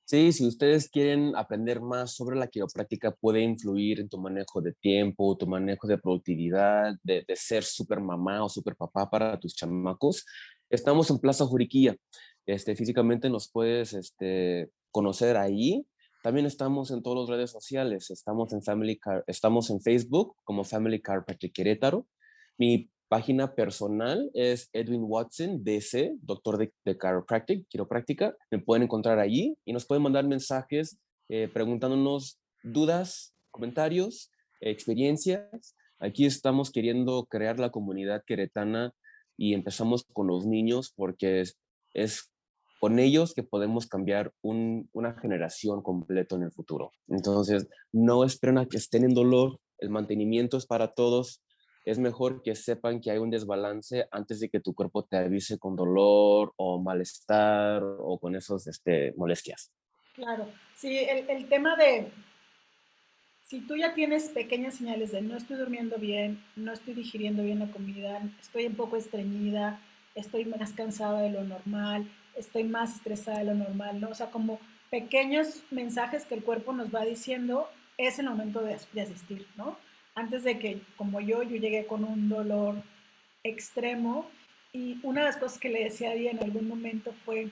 Sí, 0.04 0.30
si 0.32 0.46
ustedes 0.46 0.90
quieren 0.90 1.34
aprender 1.36 1.80
más 1.80 2.12
sobre 2.14 2.36
la 2.36 2.46
quiropráctica, 2.46 3.12
puede 3.12 3.40
influir 3.40 4.00
en 4.00 4.10
tu 4.10 4.18
manejo 4.18 4.60
de 4.60 4.74
tiempo, 4.74 5.36
tu 5.38 5.46
manejo 5.46 5.86
de 5.86 5.96
productividad, 5.96 6.94
de, 7.02 7.24
ser 7.34 7.64
super 7.64 8.00
mamá 8.00 8.44
o 8.44 8.48
super 8.48 8.76
papá 8.76 9.08
para 9.08 9.38
tus 9.40 9.54
chamacos. 9.54 10.26
Estamos 10.68 11.08
en 11.08 11.18
Plaza 11.18 11.46
Juriquilla. 11.46 11.96
Este, 12.44 12.76
físicamente 12.76 13.30
nos 13.30 13.50
puedes 13.50 13.94
este, 13.94 14.68
conocer 14.92 15.36
ahí. 15.36 15.84
También 16.22 16.46
estamos 16.46 16.92
en 16.92 17.02
todas 17.02 17.28
las 17.28 17.36
redes 17.36 17.50
sociales. 17.50 18.10
Estamos 18.10 18.52
en, 18.52 18.62
Family 18.62 18.98
Car, 18.98 19.24
estamos 19.26 19.70
en 19.70 19.80
Facebook 19.80 20.36
como 20.44 20.62
Family 20.62 21.02
Chiropractic 21.02 21.52
Querétaro. 21.52 22.06
Mi 22.58 22.90
página 23.08 23.54
personal 23.54 24.30
es 24.32 24.70
Edwin 24.72 25.02
Watson, 25.04 25.64
DC, 25.64 26.14
doctor 26.22 26.58
de, 26.58 26.72
de 26.84 26.96
chiropractic, 26.96 27.66
quiropráctica. 27.68 28.36
Me 28.50 28.60
pueden 28.60 28.84
encontrar 28.84 29.18
allí 29.18 29.56
y 29.64 29.72
nos 29.72 29.84
pueden 29.84 30.02
mandar 30.02 30.24
mensajes 30.26 30.98
eh, 31.28 31.48
preguntándonos 31.52 32.38
dudas, 32.62 33.34
comentarios, 33.50 34.30
experiencias. 34.60 35.76
Aquí 35.98 36.24
estamos 36.24 36.70
queriendo 36.70 37.26
crear 37.26 37.58
la 37.58 37.70
comunidad 37.70 38.22
queretana 38.26 38.94
y 39.36 39.54
empezamos 39.54 40.04
con 40.12 40.26
los 40.28 40.46
niños 40.46 40.92
porque 40.96 41.40
es, 41.40 41.58
es 41.94 42.31
con 42.82 42.98
ellos 42.98 43.32
que 43.32 43.44
podemos 43.44 43.86
cambiar 43.86 44.32
una 44.42 45.14
generación 45.20 45.82
completa 45.82 46.34
en 46.34 46.42
el 46.42 46.50
futuro. 46.50 46.90
Entonces, 47.06 47.68
no 47.92 48.24
esperen 48.24 48.58
a 48.58 48.66
que 48.66 48.76
estén 48.76 49.04
en 49.04 49.14
dolor, 49.14 49.60
el 49.78 49.88
mantenimiento 49.88 50.56
es 50.56 50.66
para 50.66 50.92
todos. 50.92 51.44
Es 51.84 52.00
mejor 52.00 52.42
que 52.42 52.56
sepan 52.56 53.00
que 53.00 53.12
hay 53.12 53.18
un 53.18 53.30
desbalance 53.30 54.08
antes 54.10 54.40
de 54.40 54.48
que 54.48 54.58
tu 54.58 54.74
cuerpo 54.74 55.04
te 55.04 55.16
avise 55.16 55.60
con 55.60 55.76
dolor 55.76 56.54
o 56.56 56.82
malestar 56.82 57.84
o 57.84 58.18
con 58.18 58.34
esas 58.34 58.66
este, 58.66 59.14
molestias. 59.16 59.70
Claro, 60.16 60.48
sí, 60.74 60.98
el, 60.98 61.30
el 61.30 61.48
tema 61.48 61.76
de, 61.76 62.10
si 63.44 63.60
tú 63.60 63.76
ya 63.76 63.94
tienes 63.94 64.30
pequeñas 64.30 64.74
señales 64.74 65.12
de 65.12 65.22
no 65.22 65.36
estoy 65.36 65.56
durmiendo 65.56 65.98
bien, 65.98 66.42
no 66.56 66.72
estoy 66.72 66.94
digiriendo 66.94 67.44
bien 67.44 67.60
la 67.60 67.70
comida, 67.70 68.28
estoy 68.40 68.66
un 68.66 68.74
poco 68.74 68.96
estreñida, 68.96 69.80
estoy 70.16 70.46
más 70.46 70.72
cansada 70.72 71.22
de 71.22 71.30
lo 71.30 71.44
normal, 71.44 72.10
estoy 72.36 72.64
más 72.64 72.96
estresada 72.96 73.38
de 73.38 73.44
lo 73.44 73.54
normal, 73.54 74.00
¿no? 74.00 74.10
O 74.10 74.14
sea, 74.14 74.30
como 74.30 74.60
pequeños 74.90 75.62
mensajes 75.70 76.26
que 76.26 76.34
el 76.34 76.44
cuerpo 76.44 76.72
nos 76.72 76.94
va 76.94 77.04
diciendo, 77.04 77.68
es 77.98 78.18
el 78.18 78.26
momento 78.26 78.60
de, 78.60 78.74
asistir, 78.74 79.46
¿no? 79.56 79.78
Antes 80.14 80.44
de 80.44 80.58
que, 80.58 80.82
como 80.96 81.20
yo, 81.20 81.42
yo 81.42 81.56
llegué 81.56 81.86
con 81.86 82.04
un 82.04 82.28
dolor 82.28 82.76
extremo 83.42 84.30
y 84.72 84.98
una 85.02 85.22
de 85.22 85.26
las 85.28 85.36
cosas 85.36 85.58
que 85.58 85.70
le 85.70 85.84
decía 85.84 86.10
a 86.10 86.14
Día 86.14 86.30
en 86.30 86.42
algún 86.42 86.68
momento 86.68 87.14
fue, 87.24 87.50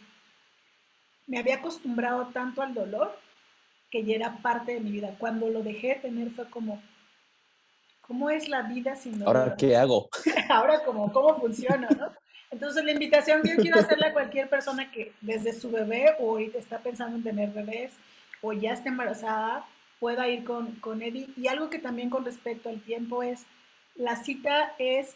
me 1.26 1.38
había 1.38 1.56
acostumbrado 1.56 2.28
tanto 2.28 2.62
al 2.62 2.74
dolor 2.74 3.18
que 3.90 4.04
ya 4.04 4.14
era 4.14 4.36
parte 4.38 4.74
de 4.74 4.80
mi 4.80 4.92
vida. 4.92 5.16
Cuando 5.18 5.48
lo 5.48 5.62
dejé 5.62 5.96
tener 5.96 6.30
fue 6.30 6.48
como, 6.48 6.82
¿cómo 8.02 8.30
es 8.30 8.48
la 8.48 8.62
vida 8.62 8.96
sin 8.96 9.18
dolor? 9.18 9.36
¿Ahora 9.36 9.56
qué 9.56 9.76
hago? 9.76 10.08
Ahora 10.48 10.84
como, 10.84 11.12
¿cómo 11.12 11.40
funciona, 11.40 11.88
no? 11.88 12.12
Entonces, 12.50 12.84
la 12.84 12.92
invitación 12.92 13.42
que 13.42 13.50
yo 13.50 13.56
quiero 13.56 13.78
hacerle 13.78 14.06
a 14.06 14.12
cualquier 14.12 14.48
persona 14.48 14.90
que 14.90 15.12
desde 15.20 15.52
su 15.52 15.70
bebé 15.70 16.16
o 16.18 16.38
está 16.38 16.78
pensando 16.78 17.16
en 17.16 17.22
tener 17.22 17.50
bebés 17.50 17.92
o 18.42 18.52
ya 18.52 18.72
está 18.72 18.88
embarazada, 18.88 19.66
pueda 20.00 20.28
ir 20.28 20.44
con, 20.44 20.72
con 20.76 21.02
Eddie. 21.02 21.28
Y 21.36 21.46
algo 21.46 21.70
que 21.70 21.78
también 21.78 22.10
con 22.10 22.24
respecto 22.24 22.68
al 22.68 22.80
tiempo 22.80 23.22
es, 23.22 23.44
la 23.94 24.16
cita 24.16 24.74
es 24.78 25.14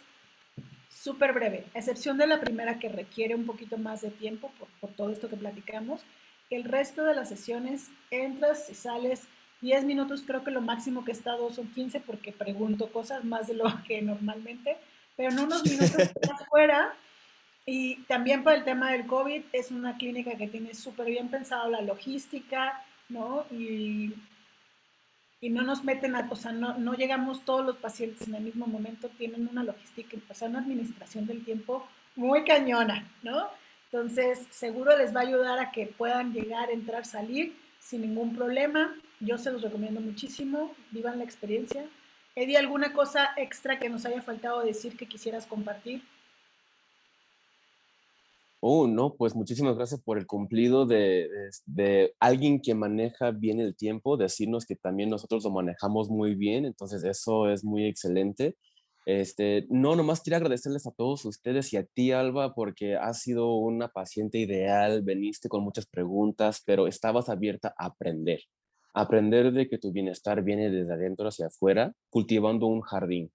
súper 0.89 1.33
breve, 1.33 1.65
a 1.75 1.79
excepción 1.79 2.19
de 2.19 2.27
la 2.27 2.41
primera 2.41 2.79
que 2.79 2.89
requiere 2.89 3.35
un 3.35 3.47
poquito 3.47 3.79
más 3.79 4.03
de 4.03 4.11
tiempo 4.11 4.53
por, 4.59 4.69
por 4.81 4.91
todo 4.91 5.11
esto 5.11 5.29
que 5.29 5.37
platicamos. 5.37 6.03
El 6.51 6.65
resto 6.65 7.05
de 7.05 7.15
las 7.15 7.29
sesiones, 7.31 7.89
entras 8.11 8.71
y 8.71 8.75
sales 8.75 9.23
10 9.61 9.85
minutos, 9.85 10.23
creo 10.27 10.45
que 10.45 10.51
lo 10.51 10.61
máximo 10.61 11.05
que 11.05 11.11
he 11.11 11.15
estado 11.15 11.51
son 11.51 11.67
15 11.69 12.01
porque 12.01 12.33
pregunto 12.33 12.93
cosas 12.93 13.25
más 13.25 13.49
de 13.49 13.55
lo 13.55 13.65
que 13.89 14.03
normalmente, 14.03 14.77
pero 15.17 15.31
en 15.31 15.41
unos 15.41 15.65
minutos 15.65 15.99
estás 15.99 16.47
fuera 16.49 16.95
y 17.67 17.97
también 18.05 18.45
para 18.45 18.57
el 18.57 18.65
tema 18.65 18.93
del 18.93 19.07
COVID, 19.07 19.43
es 19.53 19.71
una 19.71 19.97
clínica 19.97 20.37
que 20.37 20.49
tiene 20.49 20.75
súper 20.75 21.07
bien 21.07 21.29
pensado 21.29 21.71
la 21.71 21.81
logística, 21.81 22.85
¿no? 23.09 23.47
Y, 23.51 24.15
y 25.41 25.51
no 25.51 25.63
nos 25.63 25.85
meten 25.85 26.15
a, 26.15 26.29
o 26.31 26.37
sea, 26.37 26.53
no, 26.53 26.77
no 26.77 26.95
llegamos 26.95 27.45
todos 27.45 27.65
los 27.65 27.77
pacientes 27.77 28.29
en 28.29 28.35
el 28.35 28.43
mismo 28.43 28.67
momento, 28.67 29.09
tienen 29.11 29.49
una 29.51 29.65
logística, 29.65 30.17
o 30.29 30.35
sea, 30.35 30.49
una 30.49 30.61
administración 30.61 31.27
del 31.27 31.45
tiempo 31.45 31.87
muy 32.17 32.45
cañona, 32.45 33.11
¿no? 33.23 33.49
Entonces, 33.91 34.47
seguro 34.51 34.97
les 34.99 35.15
va 35.15 35.21
a 35.21 35.23
ayudar 35.23 35.59
a 35.59 35.71
que 35.71 35.87
puedan 35.87 36.33
llegar, 36.33 36.71
entrar, 36.71 37.05
salir 37.05 37.57
sin 37.79 38.01
ningún 38.01 38.35
problema. 38.35 38.95
Yo 39.21 39.39
se 39.39 39.53
los 39.53 39.63
recomiendo 39.63 40.01
muchísimo, 40.01 40.75
vivan 40.91 41.19
la 41.19 41.25
experiencia. 41.25 41.85
Eddie, 42.35 42.57
¿alguna 42.57 42.93
cosa 42.93 43.31
extra 43.37 43.79
que 43.79 43.89
nos 43.89 44.05
haya 44.05 44.21
faltado 44.21 44.63
decir 44.63 44.97
que 44.97 45.07
quisieras 45.07 45.47
compartir? 45.47 46.03
Oh, 48.67 48.87
no, 48.87 49.15
pues 49.15 49.35
muchísimas 49.35 49.77
gracias 49.77 50.01
por 50.01 50.17
el 50.17 50.27
cumplido 50.27 50.87
de, 50.87 51.29
de, 51.67 52.15
alguien 52.19 52.63
que 52.63 52.75
maneja 52.75 53.31
bien 53.31 53.61
el 53.61 53.77
tiempo, 53.77 54.17
decirnos 54.17 54.65
que 54.65 54.75
también 54.75 55.11
nosotros 55.11 55.45
lo 55.45 55.51
manejamos 55.51 56.09
muy 56.09 56.35
bien, 56.35 56.65
entonces 56.65 57.05
eso 57.05 57.51
es 57.51 57.63
muy 57.63 57.85
excelente. 57.85 58.57
Este, 59.05 59.67
no, 59.69 59.97
nomás 59.97 60.23
quiero 60.23 60.39
agradecerles 60.39 60.87
a 60.87 60.93
todos 60.93 61.27
ustedes 61.27 61.75
y 61.75 61.77
a 61.77 61.85
ti, 61.85 62.13
Alba, 62.13 62.55
porque 62.55 62.97
has 62.97 63.21
sido 63.21 63.55
una 63.55 63.89
paciente 63.89 64.39
ideal, 64.39 65.03
veniste 65.03 65.51
con 65.51 65.63
muchas 65.63 65.85
preguntas, 65.85 66.63
pero 66.65 66.87
estabas 66.87 67.29
abierta 67.29 67.75
a 67.77 67.89
aprender. 67.89 68.41
Aprender 68.95 69.53
de 69.53 69.69
que 69.69 69.77
tu 69.77 69.93
bienestar 69.93 70.43
viene 70.43 70.71
desde 70.71 70.95
adentro 70.95 71.29
hacia 71.29 71.49
afuera, 71.49 71.93
cultivando 72.09 72.67
un 72.67 72.81
jardín. 72.81 73.31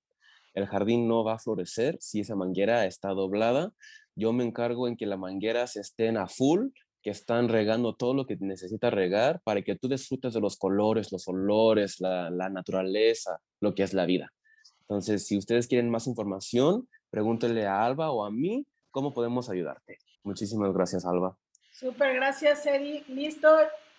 El 0.55 0.65
jardín 0.65 1.07
no 1.07 1.23
va 1.23 1.35
a 1.35 1.39
florecer 1.39 1.97
si 1.99 2.21
esa 2.21 2.35
manguera 2.35 2.87
está 2.87 3.09
doblada. 3.09 3.71
Yo 4.19 4.33
me 4.33 4.43
encargo 4.43 4.89
en 4.89 4.97
que 4.97 5.05
las 5.05 5.17
mangueras 5.17 5.77
estén 5.77 6.17
a 6.17 6.27
full, 6.27 6.71
que 7.01 7.09
están 7.09 7.47
regando 7.47 7.95
todo 7.95 8.13
lo 8.13 8.25
que 8.25 8.35
necesita 8.35 8.89
regar 8.89 9.39
para 9.45 9.61
que 9.61 9.77
tú 9.77 9.87
disfrutes 9.87 10.33
de 10.33 10.41
los 10.41 10.57
colores, 10.57 11.13
los 11.13 11.25
olores, 11.29 12.01
la, 12.01 12.29
naturaleza, 12.49 13.39
lo 13.61 13.73
que 13.73 13.83
es 13.83 13.93
la 13.93 14.05
vida. 14.05 14.33
Entonces, 14.81 15.25
si 15.25 15.37
ustedes 15.37 15.67
quieren 15.67 15.89
más 15.89 16.05
información, 16.05 16.89
pregúntenle 17.09 17.65
a 17.65 17.85
Alba 17.85 18.11
o 18.11 18.25
a 18.25 18.29
mí 18.29 18.67
cómo 18.91 19.13
podemos 19.13 19.49
ayudarte. 19.49 19.99
Muchísimas 20.23 20.73
gracias, 20.73 21.05
Alba. 21.05 21.37
Súper, 21.71 22.13
gracias, 22.15 22.65
Eddie. 22.65 23.05
Listo, 23.07 23.47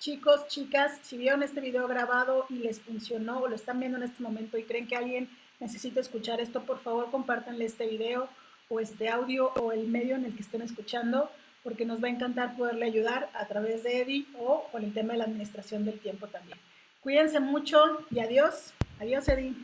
chicos, 0.01 0.47
chicas, 0.49 0.99
si 1.03 1.17
vieron 1.17 1.43
este 1.43 1.63
video 1.63 1.89
grabado 1.89 2.45
y 2.51 2.57
les 2.57 2.79
funcionó 2.79 3.41
o 3.41 3.49
lo 3.49 3.57
están 3.57 3.81
viendo 3.81 3.97
en 3.97 4.05
este 4.05 4.23
momento 4.23 4.59
y 4.59 4.65
creen 4.65 4.87
que 4.87 4.97
alguien 4.97 5.31
necesita 5.61 6.01
escuchar 6.01 6.41
esto, 6.43 6.67
por 6.67 6.79
favor, 6.81 7.11
compártanle 7.11 7.65
este 7.65 7.87
video 7.87 8.29
o 8.71 8.79
este 8.79 9.09
audio 9.09 9.53
o 9.61 9.73
el 9.73 9.89
medio 9.89 10.15
en 10.17 10.25
el 10.25 10.35
que 10.35 10.43
estén 10.43 10.63
escuchando, 10.63 11.29
porque 11.63 11.85
nos 11.85 12.03
va 12.03 12.07
a 12.07 12.11
encantar 12.11 12.57
poderle 12.57 12.87
ayudar 12.87 13.29
a 13.35 13.47
través 13.47 13.83
de 13.83 14.01
Eddie 14.01 14.27
o 14.39 14.65
con 14.73 14.85
el 14.85 14.95
tema 14.95 15.13
de 15.13 15.19
la 15.19 15.25
administración 15.25 15.85
del 15.85 15.99
tiempo 15.99 16.29
también. 16.29 16.57
Cuídense 17.03 17.41
mucho 17.41 17.79
y 18.11 18.21
adiós. 18.21 18.73
Adiós, 19.01 19.29
Eddie. 19.29 19.55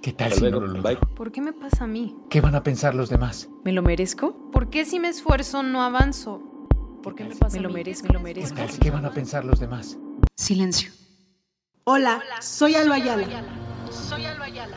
¿Qué 0.00 0.12
tal 0.12 0.32
si 0.32 0.44
no 0.44 0.60
lo 0.60 0.66
logro? 0.68 1.00
¿Por 1.16 1.32
qué 1.32 1.40
me 1.40 1.52
pasa 1.52 1.84
a 1.84 1.86
mí? 1.88 2.16
¿Qué 2.30 2.40
van 2.40 2.54
a 2.54 2.62
pensar 2.62 2.94
los 2.94 3.10
demás? 3.10 3.48
¿Me 3.64 3.72
lo 3.72 3.82
merezco? 3.82 4.50
¿Por 4.52 4.70
qué 4.70 4.84
si 4.84 5.00
me 5.00 5.08
esfuerzo 5.08 5.64
no 5.64 5.82
avanzo? 5.82 6.40
¿Por 7.02 7.16
qué 7.16 7.24
me 7.24 7.34
pasa 7.34 7.56
Me 7.56 7.62
lo 7.62 7.70
merezco, 7.70 8.06
me 8.06 8.14
lo 8.14 8.20
merezco. 8.20 8.54
¿Qué, 8.54 8.66
tal, 8.66 8.78
¿Qué 8.78 8.90
van 8.90 9.04
a 9.04 9.10
pensar 9.10 9.44
los 9.44 9.58
demás? 9.58 9.98
Silencio. 10.36 10.92
Hola, 11.84 12.22
soy 12.40 12.76
Alba 12.76 12.96
Ayala. 12.96 13.26
Soy 13.90 14.24
Alba 14.24 14.44
Ayala. 14.44 14.76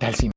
Tal 0.00 0.14
si 0.14 0.30